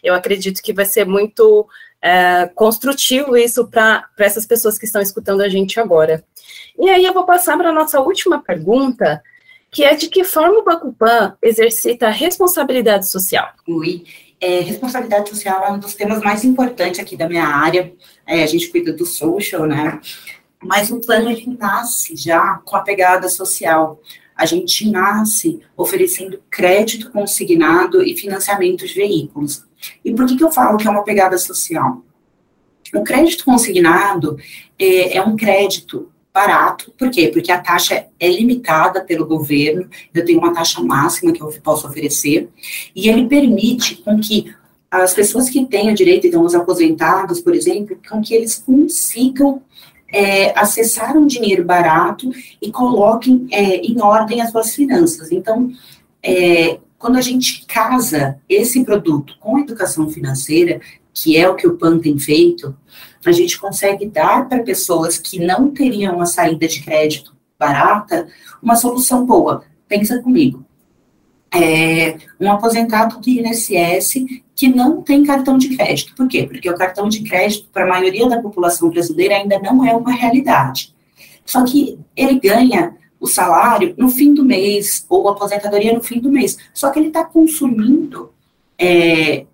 Eu 0.04 0.14
acredito 0.14 0.62
que 0.62 0.72
vai 0.72 0.84
ser 0.84 1.04
muito 1.04 1.66
é, 2.00 2.48
construtivo 2.54 3.36
isso 3.36 3.66
para 3.66 4.08
essas 4.18 4.46
pessoas 4.46 4.78
que 4.78 4.84
estão 4.84 5.02
escutando 5.02 5.40
a 5.40 5.48
gente 5.48 5.80
agora. 5.80 6.22
E 6.78 6.88
aí 6.88 7.04
eu 7.04 7.14
vou 7.14 7.24
passar 7.24 7.56
para 7.56 7.70
a 7.70 7.72
nossa 7.72 8.00
última 8.00 8.42
pergunta, 8.42 9.22
que 9.70 9.84
é 9.84 9.94
de 9.94 10.08
que 10.08 10.24
forma 10.24 10.58
o 10.58 10.64
Bacupan 10.64 11.36
exercita 11.42 12.06
a 12.06 12.10
responsabilidade 12.10 13.08
social? 13.08 13.48
Ui, 13.66 14.04
é, 14.40 14.60
responsabilidade 14.60 15.30
social 15.30 15.64
é 15.64 15.72
um 15.72 15.78
dos 15.78 15.94
temas 15.94 16.22
mais 16.22 16.44
importantes 16.44 17.00
aqui 17.00 17.16
da 17.16 17.28
minha 17.28 17.46
área. 17.46 17.92
É, 18.26 18.42
a 18.42 18.46
gente 18.46 18.68
cuida 18.68 18.92
do 18.92 19.06
social, 19.06 19.66
né? 19.66 20.00
Mas 20.62 20.90
o 20.90 21.00
plano 21.00 21.30
ele 21.30 21.56
nasce 21.58 22.16
já 22.16 22.60
com 22.64 22.76
a 22.76 22.82
pegada 22.82 23.28
social. 23.28 24.00
A 24.34 24.44
gente 24.44 24.90
nasce 24.90 25.60
oferecendo 25.76 26.42
crédito 26.50 27.10
consignado 27.10 28.02
e 28.02 28.16
financiamento 28.16 28.86
de 28.86 28.94
veículos. 28.94 29.64
E 30.04 30.12
por 30.12 30.26
que, 30.26 30.36
que 30.36 30.44
eu 30.44 30.50
falo 30.50 30.76
que 30.76 30.86
é 30.86 30.90
uma 30.90 31.04
pegada 31.04 31.38
social? 31.38 32.02
O 32.94 33.02
crédito 33.02 33.44
consignado 33.44 34.38
é, 34.78 35.16
é 35.16 35.22
um 35.22 35.36
crédito 35.36 36.10
barato, 36.36 36.92
por 36.98 37.10
quê? 37.10 37.28
Porque 37.32 37.50
a 37.50 37.58
taxa 37.58 38.08
é 38.20 38.28
limitada 38.28 39.00
pelo 39.02 39.24
governo, 39.24 39.88
eu 40.14 40.22
tenho 40.22 40.38
uma 40.38 40.52
taxa 40.52 40.82
máxima 40.82 41.32
que 41.32 41.42
eu 41.42 41.48
posso 41.64 41.88
oferecer, 41.88 42.50
e 42.94 43.08
ele 43.08 43.26
permite 43.26 43.96
com 43.96 44.20
que 44.20 44.54
as 44.90 45.14
pessoas 45.14 45.48
que 45.48 45.64
têm 45.64 45.90
o 45.90 45.94
direito, 45.94 46.26
então 46.26 46.42
os 46.42 46.54
aposentados, 46.54 47.40
por 47.40 47.54
exemplo, 47.54 47.98
com 48.06 48.20
que 48.20 48.34
eles 48.34 48.54
consigam 48.54 49.62
é, 50.12 50.52
acessar 50.58 51.16
um 51.16 51.26
dinheiro 51.26 51.64
barato 51.64 52.30
e 52.60 52.70
coloquem 52.70 53.46
é, 53.50 53.76
em 53.76 53.98
ordem 54.02 54.42
as 54.42 54.50
suas 54.50 54.74
finanças. 54.74 55.32
Então, 55.32 55.72
é, 56.22 56.78
quando 56.98 57.16
a 57.16 57.20
gente 57.20 57.66
casa 57.66 58.38
esse 58.48 58.84
produto 58.84 59.34
com 59.40 59.56
a 59.56 59.60
educação 59.60 60.08
financeira, 60.10 60.80
que 61.12 61.36
é 61.36 61.48
o 61.48 61.54
que 61.54 61.66
o 61.66 61.76
PAN 61.76 61.98
tem 61.98 62.18
feito, 62.18 62.76
a 63.24 63.32
gente 63.32 63.58
consegue 63.58 64.06
dar 64.06 64.48
para 64.48 64.62
pessoas 64.62 65.18
que 65.18 65.44
não 65.44 65.70
teriam 65.70 66.16
uma 66.16 66.26
saída 66.26 66.68
de 66.68 66.82
crédito 66.82 67.36
barata 67.58 68.28
uma 68.62 68.76
solução 68.76 69.24
boa. 69.24 69.64
Pensa 69.88 70.20
comigo. 70.22 70.64
É, 71.54 72.18
um 72.40 72.50
aposentado 72.50 73.18
do 73.18 73.30
INSS 73.30 74.14
que 74.54 74.68
não 74.68 75.00
tem 75.00 75.24
cartão 75.24 75.56
de 75.56 75.76
crédito. 75.76 76.14
Por 76.14 76.28
quê? 76.28 76.44
Porque 76.44 76.68
o 76.68 76.76
cartão 76.76 77.08
de 77.08 77.22
crédito, 77.22 77.68
para 77.72 77.84
a 77.84 77.88
maioria 77.88 78.28
da 78.28 78.42
população 78.42 78.90
brasileira, 78.90 79.36
ainda 79.36 79.58
não 79.58 79.86
é 79.86 79.94
uma 79.94 80.12
realidade. 80.12 80.94
Só 81.44 81.64
que 81.64 81.98
ele 82.16 82.40
ganha 82.40 82.94
o 83.18 83.26
salário 83.26 83.94
no 83.96 84.08
fim 84.08 84.34
do 84.34 84.44
mês, 84.44 85.04
ou 85.08 85.28
a 85.28 85.32
aposentadoria 85.32 85.92
no 85.92 86.02
fim 86.02 86.20
do 86.20 86.30
mês. 86.30 86.56
Só 86.72 86.90
que 86.90 86.98
ele 86.98 87.08
está 87.08 87.24
consumindo, 87.24 88.30
é, 88.78 89.46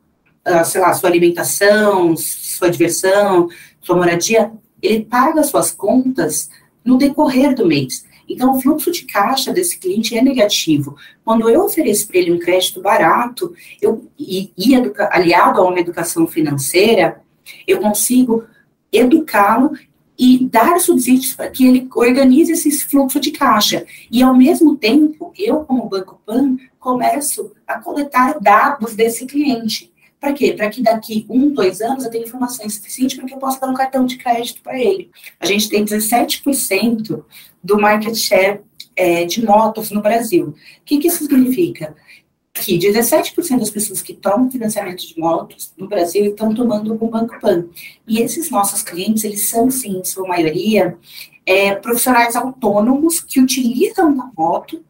sei 0.64 0.80
lá, 0.80 0.92
sua 0.94 1.08
alimentação, 1.08 2.16
sua 2.16 2.70
diversão, 2.70 3.48
sua 3.80 3.96
moradia, 3.96 4.52
ele 4.80 5.04
paga 5.04 5.42
suas 5.44 5.70
contas 5.70 6.50
no 6.84 6.98
decorrer 6.98 7.54
do 7.54 7.66
mês. 7.66 8.04
Então, 8.28 8.56
o 8.56 8.60
fluxo 8.60 8.90
de 8.90 9.04
caixa 9.04 9.52
desse 9.52 9.78
cliente 9.78 10.16
é 10.16 10.22
negativo. 10.22 10.96
Quando 11.24 11.48
eu 11.48 11.64
ofereço 11.64 12.08
para 12.08 12.18
ele 12.18 12.32
um 12.32 12.38
crédito 12.38 12.80
barato, 12.80 13.52
eu, 13.80 14.08
e, 14.18 14.52
e 14.56 14.74
educa, 14.74 15.08
aliado 15.12 15.60
a 15.60 15.68
uma 15.68 15.78
educação 15.78 16.26
financeira, 16.26 17.20
eu 17.66 17.80
consigo 17.80 18.44
educá-lo 18.90 19.72
e 20.18 20.46
dar 20.46 20.78
subsídios 20.80 21.34
para 21.34 21.50
que 21.50 21.66
ele 21.66 21.88
organize 21.94 22.52
esse 22.52 22.70
fluxo 22.84 23.18
de 23.18 23.30
caixa. 23.30 23.84
E, 24.10 24.22
ao 24.22 24.36
mesmo 24.36 24.76
tempo, 24.76 25.32
eu, 25.38 25.60
como 25.60 25.88
Banco 25.88 26.20
Pan, 26.24 26.56
começo 26.78 27.52
a 27.66 27.78
coletar 27.78 28.38
dados 28.40 28.94
desse 28.94 29.26
cliente. 29.26 29.92
Para 30.20 30.32
quê? 30.32 30.52
Para 30.52 30.70
que 30.70 30.80
daqui 30.80 31.26
um, 31.28 31.50
dois 31.50 31.80
anos 31.80 32.04
eu 32.04 32.10
tenha 32.10 32.24
informações 32.24 32.74
suficientes 32.74 33.16
para 33.16 33.26
que 33.26 33.34
eu 33.34 33.38
possa 33.38 33.58
dar 33.58 33.68
um 33.68 33.74
cartão 33.74 34.06
de 34.06 34.16
crédito 34.16 34.62
para 34.62 34.78
ele. 34.78 35.10
A 35.40 35.46
gente 35.46 35.68
tem 35.68 35.84
17% 35.84 37.24
do 37.62 37.80
market 37.80 38.14
share 38.14 38.60
é, 38.94 39.24
de 39.24 39.44
motos 39.44 39.90
no 39.90 40.00
Brasil. 40.00 40.48
O 40.48 40.54
que, 40.84 40.98
que 40.98 41.08
isso 41.08 41.24
significa? 41.24 41.96
Que 42.54 42.78
17% 42.78 43.58
das 43.58 43.70
pessoas 43.70 44.02
que 44.02 44.12
tomam 44.12 44.50
financiamento 44.50 45.06
de 45.06 45.18
motos 45.18 45.72
no 45.76 45.88
Brasil 45.88 46.26
estão 46.26 46.54
tomando 46.54 46.96
com 46.96 47.06
o 47.06 47.10
Banco 47.10 47.40
Pan. 47.40 47.66
E 48.06 48.20
esses 48.20 48.50
nossos 48.50 48.82
clientes, 48.82 49.24
eles 49.24 49.48
são, 49.48 49.70
sim, 49.70 49.98
em 49.98 50.04
sua 50.04 50.28
maioria, 50.28 50.96
é, 51.46 51.74
profissionais 51.74 52.36
autônomos 52.36 53.20
que 53.20 53.40
utilizam 53.40 54.08
a 54.20 54.30
moto 54.36 54.84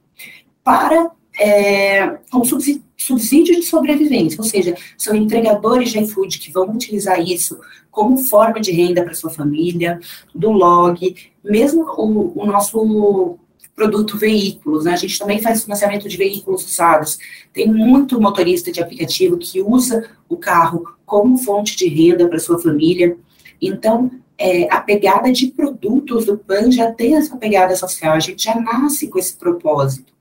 para 0.65 1.11
é, 1.39 2.19
subsídio 2.45 2.83
subsídio 3.03 3.57
de 3.57 3.63
sobrevivência, 3.63 4.41
ou 4.41 4.45
seja, 4.45 4.77
são 4.97 5.15
entregadores 5.15 5.91
de 5.91 5.99
iFood 5.99 6.39
que 6.39 6.53
vão 6.53 6.71
utilizar 6.71 7.21
isso 7.21 7.59
como 7.91 8.17
forma 8.17 8.61
de 8.61 8.71
renda 8.71 9.03
para 9.03 9.15
sua 9.15 9.31
família, 9.31 9.99
do 10.35 10.51
log, 10.51 11.15
mesmo 11.45 11.83
o, 11.83 12.41
o 12.41 12.47
nosso 12.47 13.39
produto 13.75 14.19
veículos, 14.19 14.85
né? 14.85 14.93
A 14.93 14.97
gente 14.97 15.19
também 15.19 15.41
faz 15.41 15.63
financiamento 15.63 16.09
de 16.09 16.17
veículos 16.17 16.65
usados. 16.65 17.19
Tem 17.53 17.67
muito 17.67 18.21
motorista 18.21 18.71
de 18.71 18.81
aplicativo 18.81 19.39
que 19.39 19.61
usa 19.61 20.11
o 20.29 20.37
carro 20.37 20.85
como 21.05 21.39
fonte 21.39 21.77
de 21.77 21.89
renda 21.89 22.29
para 22.29 22.39
sua 22.39 22.59
família. 22.59 23.17
Então, 23.61 24.11
é, 24.39 24.67
a 24.73 24.81
pegada 24.81 25.31
de 25.33 25.49
produtos 25.49 26.27
do 26.27 26.37
PAN 26.37 26.71
já 26.71 26.91
tem 26.91 27.17
essa 27.17 27.37
pegada 27.37 27.77
social, 27.77 28.15
a 28.15 28.21
gente 28.21 28.45
já 28.45 28.55
nasce 28.61 29.09
com 29.09 29.19
esse 29.19 29.35
propósito. 29.37 30.13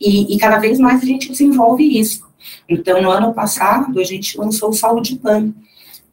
E, 0.00 0.34
e, 0.34 0.38
cada 0.38 0.58
vez 0.58 0.78
mais 0.78 1.02
a 1.02 1.06
gente 1.06 1.30
desenvolve 1.30 1.98
isso. 1.98 2.26
Então, 2.68 3.02
no 3.02 3.10
ano 3.10 3.34
passado, 3.34 3.98
a 3.98 4.04
gente 4.04 4.38
lançou 4.38 4.70
o 4.70 4.74
Saúde 4.74 5.16
Pan. 5.16 5.52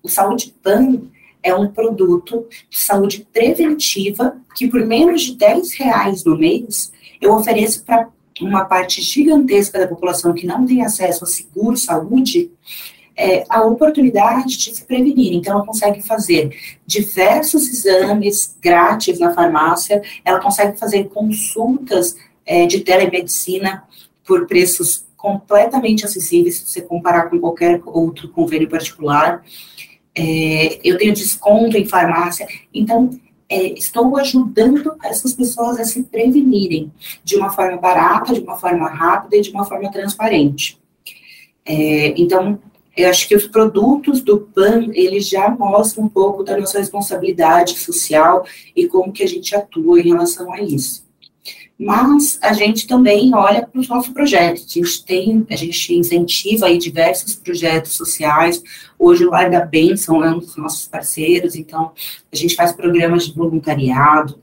O 0.02 0.10
Saúde 0.10 0.54
Pan 0.62 1.02
é 1.46 1.54
um 1.54 1.68
produto 1.68 2.48
de 2.68 2.78
saúde 2.78 3.26
preventiva 3.32 4.36
que, 4.56 4.68
por 4.68 4.84
menos 4.84 5.22
de 5.22 5.36
10 5.36 5.76
reais 5.76 6.26
no 6.26 6.36
mês, 6.36 6.92
eu 7.22 7.36
ofereço 7.36 7.86
para 7.86 8.10
uma 8.42 8.66
parte 8.66 9.00
gigantesca 9.00 9.78
da 9.78 9.88
população 9.88 10.34
que 10.34 10.48
não 10.48 10.66
tem 10.66 10.84
acesso 10.84 11.24
a 11.24 11.28
seguro 11.28 11.78
saúde, 11.78 12.52
é, 13.16 13.46
a 13.48 13.62
oportunidade 13.62 14.58
de 14.58 14.76
se 14.76 14.84
prevenir. 14.84 15.34
Então, 15.34 15.54
ela 15.54 15.66
consegue 15.66 16.02
fazer 16.02 16.50
diversos 16.86 17.70
exames 17.70 18.58
grátis 18.60 19.20
na 19.20 19.32
farmácia, 19.32 20.02
ela 20.26 20.42
consegue 20.42 20.78
fazer 20.80 21.06
consultas 21.10 22.18
é, 22.44 22.66
de 22.66 22.80
telemedicina 22.80 23.84
por 24.26 24.48
preços 24.48 25.06
completamente 25.16 26.06
acessíveis, 26.06 26.58
se 26.58 26.68
você 26.68 26.82
comparar 26.82 27.30
com 27.30 27.40
qualquer 27.40 27.82
outro 27.86 28.30
convênio 28.30 28.68
particular. 28.68 29.44
É, 30.17 30.80
eu 30.84 30.97
tenho 30.97 31.13
desconto 31.13 31.78
em 31.78 31.86
farmácia, 31.86 32.47
então 32.73 33.10
é, 33.49 33.73
estou 33.73 34.17
ajudando 34.17 34.95
essas 35.04 35.34
pessoas 35.34 35.80
a 35.80 35.84
se 35.84 36.04
prevenirem 36.04 36.91
de 37.23 37.36
uma 37.36 37.49
forma 37.49 37.78
barata, 37.78 38.34
de 38.34 38.39
uma 38.39 38.58
forma 38.58 38.88
rápida 38.88 39.38
e 39.38 39.41
de 39.41 39.51
uma 39.51 39.65
forma 39.65 39.91
transparente. 39.91 40.80
É, 41.65 42.13
então, 42.19 42.60
eu 42.95 43.10
acho 43.10 43.28
que 43.28 43.36
os 43.36 43.45
produtos 43.45 44.21
do 44.21 44.39
PAN, 44.39 44.89
eles 44.93 45.28
já 45.28 45.49
mostram 45.49 46.06
um 46.06 46.10
pouco 46.10 46.43
da 46.43 46.58
nossa 46.58 46.80
responsabilidade 46.80 47.78
social 47.78 48.45
e 48.75 48.88
como 48.88 49.12
que 49.12 49.23
a 49.23 49.28
gente 49.28 49.54
atua 49.54 49.99
em 49.99 50.10
relação 50.10 50.51
a 50.54 50.62
isso 50.62 51.05
mas 51.78 52.40
a 52.42 52.54
gente 52.54 52.88
também 52.88 53.36
olha 53.36 53.68
para 53.68 53.80
os 53.80 53.90
nossos 53.90 54.14
projetos. 54.14 54.64
A 54.64 54.74
gente 54.80 55.06
tem, 55.06 55.46
a 55.50 55.56
gente 55.56 55.94
incentiva 55.94 56.68
aí 56.68 56.78
diversos 56.78 57.36
projetos 57.36 57.94
sociais. 57.94 58.64
Hoje 58.98 59.26
o 59.26 59.30
Lar 59.30 59.50
da 59.50 59.66
Bênção 59.66 60.24
é 60.24 60.32
um 60.32 60.40
dos 60.40 60.56
nossos 60.56 60.88
parceiros, 60.88 61.56
então 61.56 61.92
a 62.32 62.36
gente 62.36 62.56
faz 62.56 62.72
programas 62.72 63.28
de 63.28 63.34
voluntariado, 63.34 64.42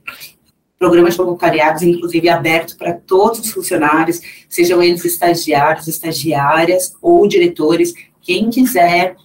programas 0.78 1.14
de 1.14 1.18
voluntariados, 1.18 1.82
inclusive 1.82 2.28
abertos 2.28 2.74
para 2.74 2.92
todos 2.92 3.40
os 3.40 3.52
funcionários, 3.52 4.20
sejam 4.48 4.82
eles 4.82 5.04
estagiários, 5.04 5.88
estagiárias 5.88 6.92
ou 7.00 7.26
diretores, 7.26 7.94
quem 8.20 8.50
quiser 8.50 9.16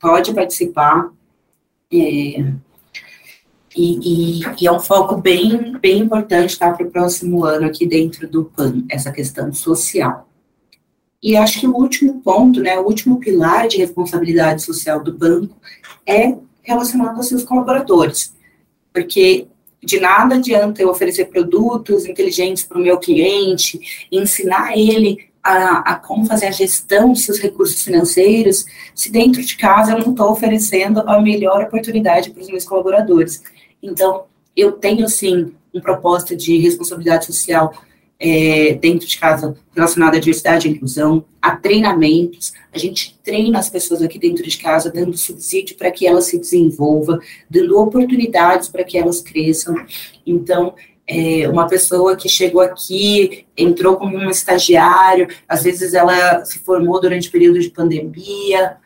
pode 0.00 0.34
participar. 0.34 1.10
É, 1.90 2.44
e, 3.76 4.40
e, 4.40 4.42
e, 4.60 4.66
é 4.66 4.72
um 4.72 4.80
foco 4.80 5.16
bem, 5.16 5.76
bem 5.78 6.00
importante 6.00 6.58
tá, 6.58 6.72
para 6.72 6.86
o 6.86 6.90
próximo 6.90 7.44
ano 7.44 7.66
aqui 7.66 7.86
dentro 7.86 8.28
do 8.28 8.44
PAN, 8.44 8.84
essa 8.90 9.12
questão 9.12 9.52
social. 9.52 10.28
E 11.22 11.36
acho 11.36 11.60
que 11.60 11.66
o 11.66 11.74
último 11.74 12.20
ponto, 12.20 12.60
né, 12.60 12.78
o 12.78 12.84
último 12.84 13.18
pilar 13.18 13.68
de 13.68 13.76
responsabilidade 13.76 14.62
social 14.62 15.02
do 15.02 15.12
banco 15.12 15.56
é 16.06 16.34
relacionado 16.62 17.16
aos 17.16 17.28
seus 17.28 17.44
colaboradores. 17.44 18.34
Porque 18.92 19.46
de 19.82 20.00
nada 20.00 20.36
adianta 20.36 20.82
eu 20.82 20.88
oferecer 20.88 21.26
produtos 21.26 22.06
inteligentes 22.06 22.64
para 22.64 22.78
o 22.78 22.82
meu 22.82 22.98
cliente, 22.98 24.06
ensinar 24.10 24.76
ele 24.76 25.28
a, 25.42 25.92
a, 25.92 25.96
como 25.96 26.26
fazer 26.26 26.46
a 26.46 26.50
gestão 26.50 27.12
dos 27.12 27.24
seus 27.24 27.38
recursos 27.38 27.82
financeiros, 27.82 28.64
se 28.94 29.10
dentro 29.10 29.42
de 29.42 29.56
casa 29.56 29.92
eu 29.92 30.00
não 30.00 30.10
estou 30.10 30.30
oferecendo 30.30 31.00
a 31.00 31.20
melhor 31.20 31.62
oportunidade 31.62 32.30
para 32.30 32.42
os 32.42 32.48
meus 32.48 32.64
colaboradores. 32.64 33.42
Então, 33.82 34.24
eu 34.56 34.72
tenho, 34.72 35.08
sim, 35.08 35.52
um 35.72 35.80
propósito 35.80 36.36
de 36.36 36.58
responsabilidade 36.58 37.26
social 37.26 37.72
é, 38.20 38.74
dentro 38.74 39.06
de 39.06 39.16
casa 39.16 39.56
relacionada 39.74 40.16
à 40.16 40.20
diversidade 40.20 40.66
e 40.66 40.72
inclusão, 40.72 41.24
a 41.40 41.54
treinamentos. 41.54 42.52
A 42.72 42.78
gente 42.78 43.16
treina 43.22 43.58
as 43.58 43.70
pessoas 43.70 44.02
aqui 44.02 44.18
dentro 44.18 44.42
de 44.42 44.58
casa, 44.58 44.90
dando 44.90 45.16
subsídio 45.16 45.76
para 45.76 45.90
que 45.90 46.06
elas 46.06 46.24
se 46.24 46.38
desenvolvam, 46.38 47.20
dando 47.48 47.78
oportunidades 47.78 48.68
para 48.68 48.82
que 48.82 48.98
elas 48.98 49.20
cresçam. 49.20 49.76
Então, 50.26 50.74
é, 51.06 51.48
uma 51.48 51.66
pessoa 51.66 52.16
que 52.16 52.28
chegou 52.28 52.60
aqui, 52.60 53.46
entrou 53.56 53.96
como 53.96 54.16
um 54.16 54.28
estagiário, 54.28 55.28
às 55.48 55.62
vezes 55.62 55.94
ela 55.94 56.44
se 56.44 56.58
formou 56.58 57.00
durante 57.00 57.28
o 57.28 57.32
período 57.32 57.60
de 57.60 57.70
pandemia, 57.70 58.76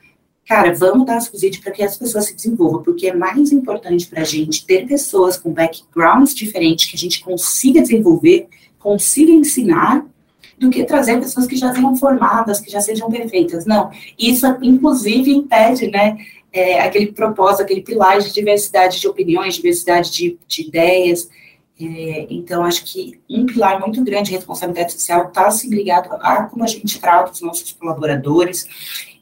cara, 0.53 0.75
vamos 0.75 1.07
dar 1.07 1.19
subsídio 1.19 1.63
para 1.63 1.73
que 1.73 1.83
as 1.83 1.97
pessoas 1.97 2.27
se 2.27 2.37
desenvolvam, 2.37 2.83
porque 2.83 3.07
é 3.07 3.15
mais 3.15 3.51
importante 3.53 4.07
para 4.07 4.21
a 4.21 4.25
gente 4.25 4.67
ter 4.67 4.87
pessoas 4.87 5.39
com 5.39 5.51
backgrounds 5.51 6.35
diferentes 6.35 6.85
que 6.85 6.95
a 6.95 6.99
gente 6.99 7.25
consiga 7.25 7.81
desenvolver, 7.81 8.49
consiga 8.79 9.33
ensinar, 9.33 10.05
do 10.59 10.69
que 10.69 10.85
trazer 10.85 11.19
pessoas 11.19 11.47
que 11.47 11.57
já 11.57 11.73
sejam 11.73 11.97
formadas, 11.97 12.61
que 12.61 12.71
já 12.71 12.83
sejam 12.83 13.11
perfeitas. 13.11 13.65
Não, 13.65 13.91
isso 14.19 14.47
inclusive 14.61 15.33
impede, 15.33 15.91
né, 15.91 16.19
é, 16.53 16.83
aquele 16.83 17.13
propósito, 17.13 17.63
aquele 17.63 17.81
pilar 17.81 18.19
de 18.21 18.31
diversidade 18.31 19.01
de 19.01 19.09
opiniões, 19.09 19.55
diversidade 19.55 20.13
de, 20.13 20.39
de 20.47 20.69
ideias. 20.69 21.31
É, 21.81 22.27
então, 22.29 22.63
acho 22.63 22.85
que 22.85 23.19
um 23.29 23.47
pilar 23.47 23.81
muito 23.81 24.05
grande 24.05 24.29
de 24.29 24.37
responsabilidade 24.37 24.93
social 24.93 25.29
está 25.29 25.51
se 25.51 25.67
ligado 25.71 26.13
a 26.13 26.43
como 26.43 26.63
a 26.63 26.67
gente 26.67 27.01
trata 27.01 27.33
os 27.33 27.41
nossos 27.41 27.73
colaboradores 27.73 28.69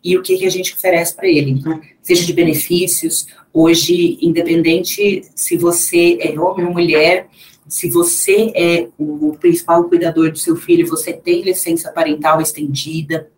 e 0.03 0.17
o 0.17 0.23
que, 0.23 0.39
que 0.39 0.47
a 0.47 0.51
gente 0.51 0.75
oferece 0.75 1.15
para 1.15 1.29
ele. 1.29 1.51
Então, 1.51 1.81
seja 2.03 2.25
de 2.25 2.33
benefícios, 2.33 3.27
hoje, 3.53 4.19
independente 4.21 5.23
se 5.35 5.57
você 5.57 6.19
é 6.21 6.39
homem 6.39 6.67
ou 6.67 6.73
mulher, 6.73 7.29
se 7.69 7.89
você 7.89 8.53
é 8.55 8.89
o 8.99 9.37
principal 9.39 9.85
cuidador 9.85 10.33
do 10.33 10.39
seu 10.39 10.57
filho, 10.57 10.89
você 10.89 11.13
tem 11.13 11.43
licença 11.43 11.93
parental 11.93 12.41
estendida. 12.41 13.31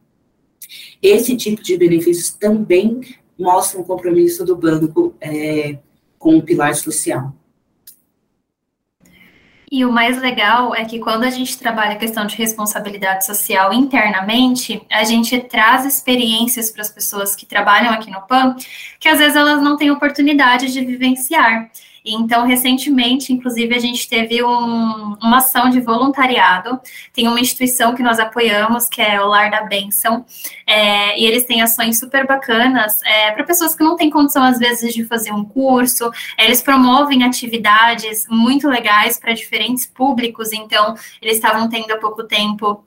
Esse 1.02 1.36
tipo 1.36 1.62
de 1.62 1.76
benefícios 1.76 2.30
também 2.30 3.00
mostra 3.38 3.80
um 3.80 3.84
compromisso 3.84 4.44
do 4.44 4.56
banco 4.56 5.14
é, 5.20 5.78
com 6.18 6.38
o 6.38 6.42
pilar 6.42 6.74
social. 6.74 7.34
E 9.74 9.86
o 9.86 9.90
mais 9.90 10.20
legal 10.20 10.74
é 10.74 10.84
que 10.84 10.98
quando 10.98 11.24
a 11.24 11.30
gente 11.30 11.58
trabalha 11.58 11.92
a 11.92 11.96
questão 11.96 12.26
de 12.26 12.36
responsabilidade 12.36 13.24
social 13.24 13.72
internamente, 13.72 14.82
a 14.92 15.02
gente 15.02 15.40
traz 15.40 15.86
experiências 15.86 16.70
para 16.70 16.82
as 16.82 16.90
pessoas 16.90 17.34
que 17.34 17.46
trabalham 17.46 17.90
aqui 17.90 18.10
no 18.10 18.20
PAN, 18.20 18.54
que 19.00 19.08
às 19.08 19.18
vezes 19.18 19.34
elas 19.34 19.62
não 19.62 19.78
têm 19.78 19.90
oportunidade 19.90 20.70
de 20.70 20.84
vivenciar. 20.84 21.70
Então, 22.04 22.44
recentemente, 22.46 23.32
inclusive, 23.32 23.74
a 23.74 23.78
gente 23.78 24.08
teve 24.08 24.42
um, 24.42 25.16
uma 25.22 25.38
ação 25.38 25.70
de 25.70 25.80
voluntariado. 25.80 26.80
Tem 27.12 27.28
uma 27.28 27.40
instituição 27.40 27.94
que 27.94 28.02
nós 28.02 28.18
apoiamos, 28.18 28.88
que 28.88 29.00
é 29.00 29.20
o 29.20 29.28
Lar 29.28 29.50
da 29.50 29.62
Bênção, 29.62 30.24
é, 30.66 31.18
e 31.18 31.24
eles 31.24 31.44
têm 31.44 31.62
ações 31.62 31.98
super 32.00 32.26
bacanas 32.26 33.00
é, 33.02 33.30
para 33.30 33.44
pessoas 33.44 33.74
que 33.74 33.84
não 33.84 33.96
têm 33.96 34.10
condição, 34.10 34.42
às 34.42 34.58
vezes, 34.58 34.92
de 34.92 35.04
fazer 35.04 35.32
um 35.32 35.44
curso. 35.44 36.10
Eles 36.36 36.60
promovem 36.60 37.22
atividades 37.22 38.26
muito 38.28 38.68
legais 38.68 39.18
para 39.18 39.32
diferentes 39.32 39.86
públicos. 39.86 40.52
Então, 40.52 40.94
eles 41.20 41.36
estavam 41.36 41.68
tendo 41.68 41.92
há 41.92 41.98
pouco 41.98 42.24
tempo 42.24 42.84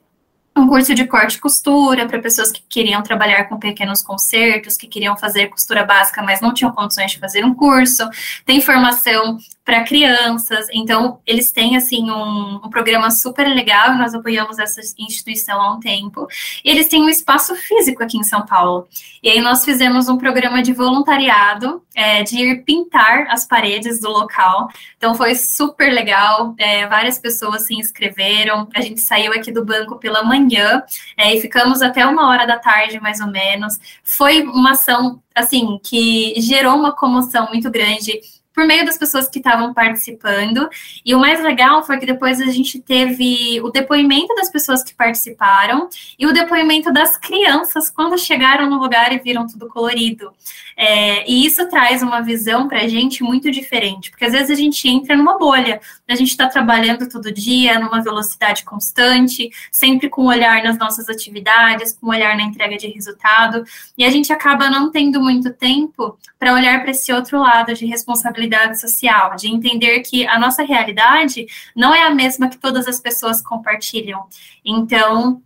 um 0.56 0.66
curso 0.66 0.94
de 0.94 1.04
corte 1.06 1.36
e 1.36 1.40
costura 1.40 2.06
para 2.06 2.18
pessoas 2.18 2.50
que 2.50 2.62
queriam 2.68 3.02
trabalhar 3.02 3.44
com 3.44 3.58
pequenos 3.58 4.02
concertos, 4.02 4.76
que 4.76 4.86
queriam 4.86 5.16
fazer 5.16 5.48
costura 5.48 5.84
básica, 5.84 6.22
mas 6.22 6.40
não 6.40 6.54
tinham 6.54 6.72
condições 6.72 7.12
de 7.12 7.18
fazer 7.18 7.44
um 7.44 7.54
curso. 7.54 8.08
Tem 8.44 8.60
formação 8.60 9.38
para 9.66 9.82
crianças. 9.82 10.68
Então, 10.72 11.18
eles 11.26 11.50
têm, 11.50 11.76
assim, 11.76 12.08
um, 12.08 12.60
um, 12.64 12.70
programa 12.70 13.10
super 13.10 13.48
legal, 13.48 13.96
nós 13.96 14.14
apoiamos 14.14 14.60
essa 14.60 14.80
instituição 14.96 15.60
há 15.60 15.74
um 15.74 15.80
tempo. 15.80 16.28
E 16.64 16.70
eles 16.70 16.86
têm 16.86 17.02
um 17.02 17.08
espaço 17.08 17.52
físico 17.56 18.00
aqui 18.00 18.16
em 18.16 18.22
São 18.22 18.46
Paulo. 18.46 18.86
E 19.20 19.28
aí 19.28 19.40
nós 19.40 19.64
fizemos 19.64 20.08
um 20.08 20.16
programa 20.16 20.62
de 20.62 20.72
voluntariado, 20.72 21.82
é, 21.96 22.22
de 22.22 22.38
ir 22.38 22.62
pintar 22.62 23.26
as 23.28 23.44
paredes 23.44 24.00
do 24.00 24.08
local. 24.08 24.68
Então, 24.96 25.16
foi 25.16 25.34
super 25.34 25.92
legal, 25.92 26.54
é, 26.58 26.86
várias 26.86 27.18
pessoas 27.18 27.66
se 27.66 27.74
inscreveram, 27.74 28.68
a 28.72 28.80
gente 28.80 29.00
saiu 29.00 29.32
aqui 29.32 29.50
do 29.50 29.64
banco 29.64 29.98
pela 29.98 30.22
manhã, 30.22 30.80
é, 31.16 31.34
e 31.34 31.40
ficamos 31.40 31.82
até 31.82 32.06
uma 32.06 32.28
hora 32.28 32.46
da 32.46 32.56
tarde, 32.56 33.00
mais 33.00 33.18
ou 33.18 33.26
menos. 33.26 33.80
Foi 34.04 34.44
uma 34.44 34.72
ação, 34.72 35.20
assim, 35.34 35.80
que 35.82 36.40
gerou 36.40 36.76
uma 36.76 36.92
comoção 36.92 37.48
muito 37.48 37.68
grande, 37.68 38.20
por 38.56 38.66
meio 38.66 38.86
das 38.86 38.96
pessoas 38.96 39.28
que 39.28 39.38
estavam 39.38 39.74
participando. 39.74 40.66
E 41.04 41.14
o 41.14 41.20
mais 41.20 41.42
legal 41.42 41.84
foi 41.84 41.98
que 41.98 42.06
depois 42.06 42.40
a 42.40 42.46
gente 42.46 42.80
teve 42.80 43.60
o 43.60 43.68
depoimento 43.68 44.34
das 44.34 44.48
pessoas 44.48 44.82
que 44.82 44.94
participaram 44.94 45.90
e 46.18 46.26
o 46.26 46.32
depoimento 46.32 46.90
das 46.90 47.18
crianças 47.18 47.90
quando 47.90 48.18
chegaram 48.18 48.70
no 48.70 48.78
lugar 48.78 49.12
e 49.12 49.18
viram 49.18 49.46
tudo 49.46 49.68
colorido. 49.68 50.32
É, 50.78 51.28
e 51.30 51.46
isso 51.46 51.66
traz 51.70 52.02
uma 52.02 52.20
visão 52.20 52.68
para 52.68 52.82
a 52.82 52.88
gente 52.88 53.22
muito 53.22 53.50
diferente, 53.50 54.10
porque 54.10 54.26
às 54.26 54.32
vezes 54.32 54.50
a 54.50 54.54
gente 54.54 54.86
entra 54.86 55.16
numa 55.16 55.38
bolha, 55.38 55.80
a 56.06 56.14
gente 56.14 56.28
está 56.28 56.46
trabalhando 56.48 57.08
todo 57.08 57.32
dia, 57.32 57.78
numa 57.78 58.02
velocidade 58.02 58.62
constante, 58.62 59.48
sempre 59.72 60.10
com 60.10 60.24
um 60.24 60.26
olhar 60.26 60.62
nas 60.62 60.76
nossas 60.76 61.08
atividades, 61.08 61.94
com 61.94 62.08
um 62.08 62.10
olhar 62.10 62.36
na 62.36 62.42
entrega 62.42 62.76
de 62.76 62.88
resultado, 62.88 63.64
e 63.96 64.04
a 64.04 64.10
gente 64.10 64.30
acaba 64.30 64.68
não 64.68 64.90
tendo 64.90 65.18
muito 65.18 65.50
tempo 65.54 66.18
para 66.38 66.52
olhar 66.52 66.82
para 66.82 66.90
esse 66.90 67.10
outro 67.10 67.40
lado 67.40 67.72
de 67.72 67.86
responsabilidade 67.86 68.78
social, 68.78 69.34
de 69.34 69.48
entender 69.48 70.00
que 70.00 70.26
a 70.26 70.38
nossa 70.38 70.62
realidade 70.62 71.46
não 71.74 71.94
é 71.94 72.02
a 72.02 72.10
mesma 72.14 72.50
que 72.50 72.58
todas 72.58 72.86
as 72.86 73.00
pessoas 73.00 73.40
compartilham. 73.40 74.26
Então, 74.62 75.40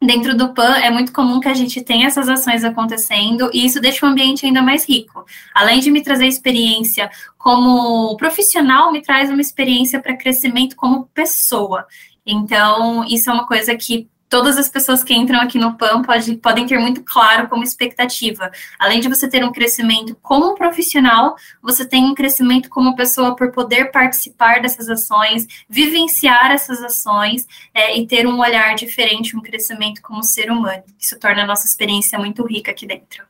dentro 0.00 0.34
do 0.36 0.54
PAN 0.54 0.76
é 0.76 0.90
muito 0.90 1.12
comum 1.12 1.40
que 1.40 1.48
a 1.48 1.54
gente 1.54 1.82
tenha 1.82 2.06
essas 2.06 2.28
ações 2.28 2.64
acontecendo 2.64 3.50
e 3.52 3.66
isso 3.66 3.80
deixa 3.80 4.06
o 4.06 4.08
ambiente 4.08 4.46
ainda 4.46 4.62
mais 4.62 4.88
rico. 4.88 5.24
Além 5.54 5.80
de 5.80 5.90
me 5.90 6.02
trazer 6.02 6.26
experiência 6.26 7.10
como 7.36 8.16
profissional, 8.16 8.90
me 8.90 9.02
traz 9.02 9.28
uma 9.30 9.40
experiência 9.40 10.00
para 10.00 10.16
crescimento 10.16 10.74
como 10.74 11.06
pessoa. 11.12 11.86
Então, 12.24 13.04
isso 13.04 13.28
é 13.28 13.32
uma 13.32 13.46
coisa 13.46 13.74
que 13.76 14.08
todas 14.30 14.56
as 14.56 14.68
pessoas 14.68 15.02
que 15.02 15.12
entram 15.12 15.40
aqui 15.40 15.58
no 15.58 15.76
PAN 15.76 16.02
pode, 16.02 16.36
podem 16.36 16.64
ter 16.64 16.78
muito 16.78 17.02
claro 17.02 17.48
como 17.48 17.64
expectativa. 17.64 18.50
Além 18.78 19.00
de 19.00 19.08
você 19.08 19.28
ter 19.28 19.44
um 19.44 19.50
crescimento 19.50 20.16
como 20.22 20.54
profissional, 20.54 21.34
você 21.60 21.84
tem 21.84 22.04
um 22.04 22.14
crescimento 22.14 22.70
como 22.70 22.94
pessoa 22.94 23.34
por 23.34 23.50
poder 23.50 23.90
participar 23.90 24.62
dessas 24.62 24.88
ações, 24.88 25.48
vivenciar 25.68 26.52
essas 26.52 26.80
ações 26.80 27.44
é, 27.74 27.98
e 27.98 28.06
ter 28.06 28.24
um 28.24 28.38
olhar 28.38 28.76
diferente, 28.76 29.36
um 29.36 29.42
crescimento 29.42 30.00
como 30.00 30.22
ser 30.22 30.48
humano. 30.48 30.84
Isso 30.96 31.18
torna 31.18 31.42
a 31.42 31.46
nossa 31.46 31.66
experiência 31.66 32.16
muito 32.16 32.46
rica 32.46 32.70
aqui 32.70 32.86
dentro. 32.86 33.24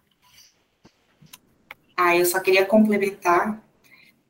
Ah, 1.96 2.14
eu 2.14 2.26
só 2.26 2.40
queria 2.40 2.66
complementar, 2.66 3.58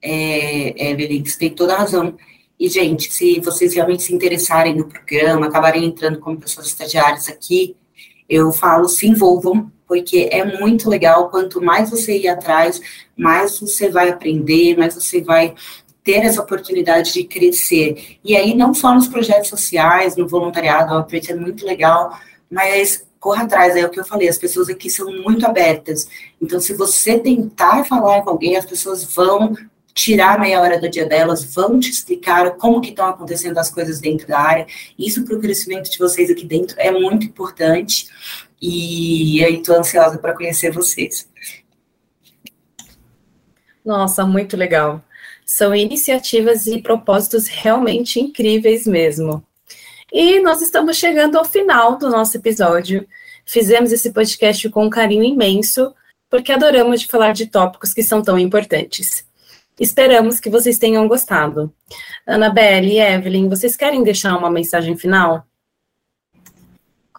é, 0.01 0.91
Evelyn, 0.91 1.25
você 1.25 1.39
tem 1.39 1.51
toda 1.51 1.75
a 1.75 1.79
razão. 1.79 2.17
E, 2.61 2.69
gente, 2.69 3.11
se 3.11 3.41
vocês 3.41 3.73
realmente 3.75 4.03
se 4.03 4.15
interessarem 4.15 4.77
no 4.77 4.85
programa, 4.85 5.47
acabarem 5.47 5.87
entrando 5.87 6.21
como 6.21 6.39
pessoas 6.39 6.67
estagiárias 6.67 7.27
aqui, 7.27 7.75
eu 8.29 8.53
falo, 8.53 8.87
se 8.87 9.07
envolvam, 9.07 9.73
porque 9.89 10.29
é 10.31 10.45
muito 10.61 10.87
legal. 10.91 11.31
Quanto 11.31 11.63
mais 11.63 11.89
você 11.89 12.19
ir 12.19 12.29
atrás, 12.29 12.79
mais 13.17 13.59
você 13.59 13.89
vai 13.89 14.11
aprender, 14.11 14.77
mais 14.77 14.95
você 14.95 15.23
vai 15.23 15.55
ter 16.05 16.19
essa 16.19 16.43
oportunidade 16.43 17.15
de 17.15 17.25
crescer. 17.25 18.19
E 18.23 18.37
aí, 18.37 18.55
não 18.55 18.75
só 18.75 18.95
nos 18.95 19.09
projetos 19.09 19.49
sociais, 19.49 20.15
no 20.15 20.29
voluntariado, 20.29 20.95
obviamente 20.95 21.33
é 21.33 21.35
muito 21.35 21.65
legal, 21.65 22.19
mas 22.51 23.07
corra 23.19 23.45
atrás, 23.45 23.75
é 23.75 23.87
o 23.87 23.91
que 23.91 24.01
eu 24.01 24.05
falei, 24.05 24.29
as 24.29 24.39
pessoas 24.39 24.69
aqui 24.69 24.91
são 24.91 25.11
muito 25.23 25.47
abertas. 25.47 26.07
Então, 26.41 26.61
se 26.61 26.75
você 26.75 27.19
tentar 27.19 27.85
falar 27.85 28.23
com 28.23 28.31
alguém, 28.31 28.57
as 28.57 28.67
pessoas 28.67 29.03
vão 29.03 29.55
tirar 29.95 30.39
meia 30.39 30.61
hora 30.61 30.81
do 30.81 30.89
dia 30.89 31.07
delas, 31.07 31.45
vão 31.55 31.79
te 31.79 31.91
explicar 31.91 32.53
como 32.53 32.81
que 32.81 32.91
estão 32.91 33.07
acontecendo 33.07 33.59
as 33.59 33.71
coisas 33.71 34.01
dentro 34.01 34.27
da 34.27 34.39
área. 34.39 34.67
Isso 34.99 35.25
para 35.25 35.37
o 35.37 35.41
crescimento 35.41 35.91
de 35.91 35.99
vocês 35.99 36.31
aqui 36.31 36.45
dentro 36.45 36.77
é 36.79 36.91
muito 36.91 37.27
importante. 37.27 38.09
E 38.61 39.43
aí 39.45 39.57
estou 39.57 39.77
ansiosa 39.77 40.19
para 40.19 40.35
conhecer 40.35 40.71
vocês. 40.71 41.29
Nossa, 43.85 44.27
muito 44.27 44.57
legal. 44.57 45.03
São 45.45 45.75
iniciativas 45.75 46.67
e 46.67 46.81
propósitos 46.81 47.49
realmente 47.49 48.21
incríveis 48.21 48.87
mesmo. 48.87 49.43
E 50.13 50.41
nós 50.41 50.61
estamos 50.61 50.97
chegando 50.97 51.39
ao 51.39 51.45
final 51.45 51.97
do 51.97 52.11
nosso 52.11 52.37
episódio. 52.37 53.07
Fizemos 53.45 53.93
esse 53.93 54.13
podcast 54.13 54.69
com 54.69 54.85
um 54.85 54.91
carinho 54.91 55.25
imenso, 55.25 55.95
porque 56.29 56.53
adoramos 56.53 57.03
falar 57.05 57.33
de 57.33 57.47
tópicos 57.47 57.95
que 57.95 58.03
são 58.03 58.23
tão 58.23 58.39
importantes. 58.39 59.25
Esperamos 59.81 60.39
que 60.39 60.51
vocês 60.51 60.79
tenham 60.79 61.09
gostado. 61.09 61.73
Annabelle 62.27 62.93
e 62.93 63.01
Evelyn, 63.01 63.49
vocês 63.49 63.79
querem 63.79 64.03
deixar 64.03 64.37
uma 64.37 64.51
mensagem 64.51 64.95
final? 64.95 65.47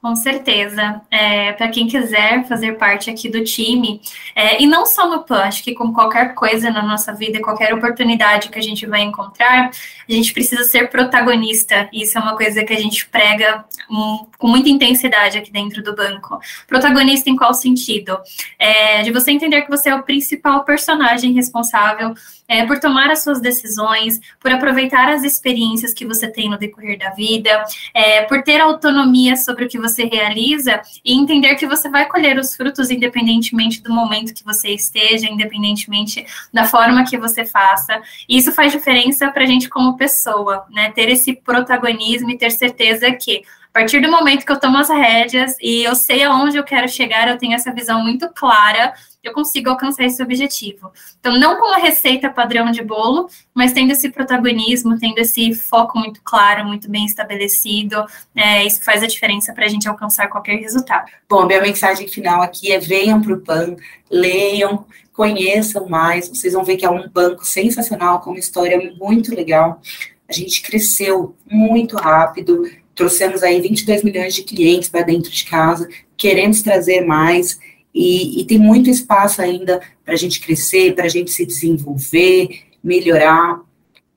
Com 0.02 0.16
certeza. 0.16 1.00
É, 1.12 1.54
Para 1.54 1.68
quem 1.68 1.88
quiser 1.88 2.44
fazer 2.48 2.74
parte 2.74 3.12
aqui 3.12 3.30
do 3.30 3.44
time, 3.44 4.02
é, 4.36 4.62
e 4.62 4.66
não 4.66 4.84
só 4.84 5.08
no 5.08 5.24
PAN, 5.24 5.44
acho 5.44 5.64
que 5.64 5.76
com 5.76 5.94
qualquer 5.94 6.34
coisa 6.34 6.72
na 6.72 6.82
nossa 6.82 7.14
vida, 7.14 7.40
qualquer 7.40 7.72
oportunidade 7.72 8.50
que 8.50 8.58
a 8.58 8.64
gente 8.64 8.88
vai 8.88 9.02
encontrar, 9.02 9.70
a 9.70 10.12
gente 10.12 10.34
precisa 10.34 10.64
ser 10.64 10.90
protagonista. 10.90 11.88
Isso 11.94 12.18
é 12.18 12.22
uma 12.22 12.36
coisa 12.36 12.64
que 12.64 12.74
a 12.74 12.80
gente 12.80 13.08
prega 13.10 13.64
um, 13.90 14.26
com 14.40 14.48
muita 14.48 14.70
intensidade 14.70 15.38
aqui 15.38 15.52
dentro 15.52 15.84
do 15.84 15.96
banco. 15.96 16.40
Protagonista 16.66 17.30
em 17.30 17.36
qual 17.36 17.54
sentido? 17.54 18.18
É, 18.58 19.04
de 19.04 19.12
você 19.12 19.30
entender 19.30 19.62
que 19.62 19.70
você 19.70 19.90
é 19.90 19.96
o 19.96 20.02
principal 20.02 20.64
personagem 20.66 21.32
responsável 21.34 22.16
é, 22.52 22.66
por 22.66 22.82
tomar 22.82 23.10
as 23.10 23.24
suas 23.24 23.40
decisões, 23.40 24.20
por 24.38 24.52
aproveitar 24.52 25.08
as 25.08 25.24
experiências 25.24 25.94
que 25.94 26.06
você 26.06 26.28
tem 26.28 26.50
no 26.50 26.58
decorrer 26.58 27.00
da 27.00 27.12
vida, 27.12 27.64
é, 27.94 28.24
por 28.24 28.44
ter 28.44 28.60
autonomia 28.60 29.38
sobre 29.38 29.64
o 29.64 29.70
que 29.70 29.80
você 29.80 30.04
realiza 30.04 30.82
e 31.06 31.18
entender 31.18 31.56
que 31.56 31.66
você 31.66 31.88
vai 31.88 32.10
colher 32.10 32.38
os 32.38 32.54
frutos 32.54 32.92
independentemente 32.92 33.82
do 33.82 33.94
momento 33.94 34.34
que 34.34 34.44
você 34.44 34.72
esteja, 34.72 35.30
independentemente 35.30 36.26
da 36.52 36.66
forma 36.66 37.06
que 37.06 37.18
você 37.18 37.46
faça. 37.46 38.02
E 38.28 38.38
isso 38.38 38.52
faz 38.52 38.74
diferença 38.74 39.32
para 39.32 39.44
a 39.44 39.48
gente 39.48 39.70
como 39.70 39.96
pessoa, 39.96 40.66
né? 40.72 40.92
Ter 40.92 41.08
esse 41.08 41.34
protagonismo 41.34 42.32
e 42.32 42.38
ter 42.38 42.52
certeza 42.52 43.10
que 43.14 43.44
a 43.74 43.80
partir 43.80 44.02
do 44.02 44.12
momento 44.12 44.46
que 44.46 44.52
eu 44.52 44.60
tomo 44.60 44.78
as 44.78 44.90
rédeas 44.90 45.56
e 45.62 45.82
eu 45.82 45.96
sei 45.96 46.24
aonde 46.24 46.58
eu 46.58 46.64
quero 46.66 46.90
chegar, 46.90 47.30
eu 47.30 47.38
tenho 47.38 47.54
essa 47.54 47.74
visão 47.74 48.04
muito 48.04 48.28
clara, 48.28 48.94
eu 49.24 49.34
consigo 49.34 49.70
alcançar 49.70 50.04
esse 50.04 50.22
objetivo. 50.22 50.92
Então, 51.20 51.38
não 51.38 51.58
com 51.58 51.68
uma 51.68 51.78
receita 51.78 52.30
padrão 52.30 52.72
de 52.72 52.84
bolo, 52.84 53.30
mas 53.54 53.72
tendo 53.72 53.92
esse 53.92 54.10
protagonismo, 54.10 54.98
tendo 54.98 55.20
esse 55.20 55.54
foco 55.54 56.00
muito 56.00 56.22
claro, 56.24 56.66
muito 56.66 56.90
bem 56.90 57.06
estabelecido, 57.06 58.04
é, 58.36 58.66
isso 58.66 58.84
faz 58.84 59.04
a 59.04 59.08
diferença 59.08 59.54
para 59.54 59.66
a 59.66 59.68
gente 59.68 59.88
alcançar 59.88 60.28
qualquer 60.28 60.56
resultado. 60.56 61.12
Bom, 61.30 61.46
minha 61.46 61.62
mensagem 61.62 62.08
final 62.08 62.42
aqui 62.42 62.72
é 62.72 62.80
venham 62.80 63.22
para 63.22 63.34
o 63.34 63.42
PAN, 63.42 63.76
leiam, 64.10 64.86
conheçam 65.14 65.88
mais, 65.88 66.28
vocês 66.28 66.54
vão 66.54 66.64
ver 66.64 66.78
que 66.78 66.86
é 66.86 66.90
um 66.90 67.08
banco 67.08 67.46
sensacional, 67.46 68.22
com 68.22 68.32
uma 68.32 68.40
história 68.40 68.92
muito 68.98 69.36
legal. 69.36 69.80
a 70.28 70.34
gente 70.34 70.62
cresceu 70.62 71.36
muito 71.46 71.98
rápido, 71.98 72.64
trouxemos 72.96 73.44
aí 73.44 73.62
22 73.62 74.02
milhões 74.04 74.34
de 74.34 74.44
clientes 74.44 74.90
para 74.90 75.04
dentro 75.04 75.30
de 75.30 75.44
casa, 75.46 75.88
queremos 76.18 76.62
trazer 76.62 77.02
mais, 77.06 77.60
e, 77.94 78.42
e 78.42 78.46
tem 78.46 78.58
muito 78.58 78.90
espaço 78.90 79.42
ainda 79.42 79.82
para 80.04 80.14
a 80.14 80.18
gente 80.18 80.40
crescer, 80.40 80.96
para 80.96 81.06
a 81.06 81.10
gente 81.10 81.32
se 81.32 81.46
desenvolver, 81.46 82.64
melhorar, 82.84 83.62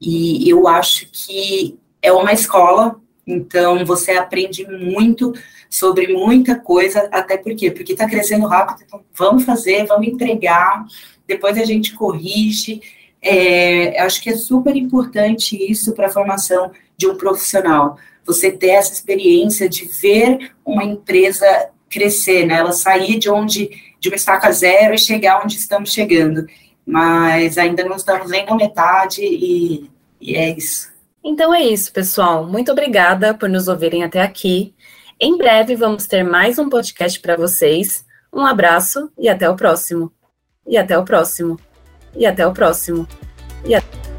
e 0.00 0.48
eu 0.48 0.68
acho 0.68 1.08
que 1.10 1.78
é 2.02 2.12
uma 2.12 2.32
escola, 2.32 3.00
então 3.26 3.84
você 3.84 4.12
aprende 4.12 4.66
muito 4.66 5.32
sobre 5.70 6.12
muita 6.12 6.54
coisa, 6.58 7.08
até 7.10 7.36
porque 7.36 7.70
porque 7.70 7.92
está 7.92 8.08
crescendo 8.08 8.46
rápido, 8.46 8.84
então 8.86 9.00
vamos 9.14 9.44
fazer, 9.44 9.86
vamos 9.86 10.06
entregar, 10.06 10.84
depois 11.26 11.58
a 11.58 11.64
gente 11.64 11.94
corrige. 11.94 12.80
É, 13.20 13.98
acho 14.02 14.22
que 14.22 14.28
é 14.28 14.36
super 14.36 14.76
importante 14.76 15.56
isso 15.56 15.94
para 15.94 16.08
a 16.08 16.12
formação 16.12 16.70
de 16.96 17.08
um 17.08 17.16
profissional. 17.16 17.96
Você 18.26 18.50
ter 18.50 18.68
essa 18.68 18.92
experiência 18.92 19.66
de 19.68 19.86
ver 19.86 20.52
uma 20.64 20.84
empresa 20.84 21.46
crescer, 21.94 22.44
né? 22.44 22.54
Ela 22.56 22.72
sair 22.72 23.18
de 23.18 23.30
onde 23.30 23.70
de 24.00 24.08
uma 24.08 24.16
estaca 24.16 24.50
zero 24.52 24.94
e 24.94 24.98
chegar 24.98 25.42
onde 25.42 25.56
estamos 25.56 25.92
chegando. 25.92 26.46
Mas 26.84 27.56
ainda 27.56 27.84
não 27.84 27.96
estamos 27.96 28.28
nem 28.28 28.44
na 28.44 28.54
metade 28.54 29.22
e, 29.22 29.88
e 30.20 30.34
é 30.34 30.50
isso. 30.50 30.92
Então 31.24 31.54
é 31.54 31.62
isso, 31.62 31.90
pessoal. 31.90 32.46
Muito 32.46 32.70
obrigada 32.72 33.32
por 33.32 33.48
nos 33.48 33.68
ouvirem 33.68 34.04
até 34.04 34.20
aqui. 34.20 34.74
Em 35.18 35.38
breve 35.38 35.74
vamos 35.74 36.06
ter 36.06 36.22
mais 36.22 36.58
um 36.58 36.68
podcast 36.68 37.18
para 37.20 37.36
vocês. 37.36 38.04
Um 38.32 38.44
abraço 38.44 39.10
e 39.16 39.28
até 39.28 39.48
o 39.48 39.56
próximo. 39.56 40.12
E 40.66 40.76
até 40.76 40.98
o 40.98 41.04
próximo. 41.04 41.58
E 42.14 42.26
até 42.26 42.46
o 42.46 42.52
próximo. 42.52 43.08
E 43.64 43.74
até 43.74 44.13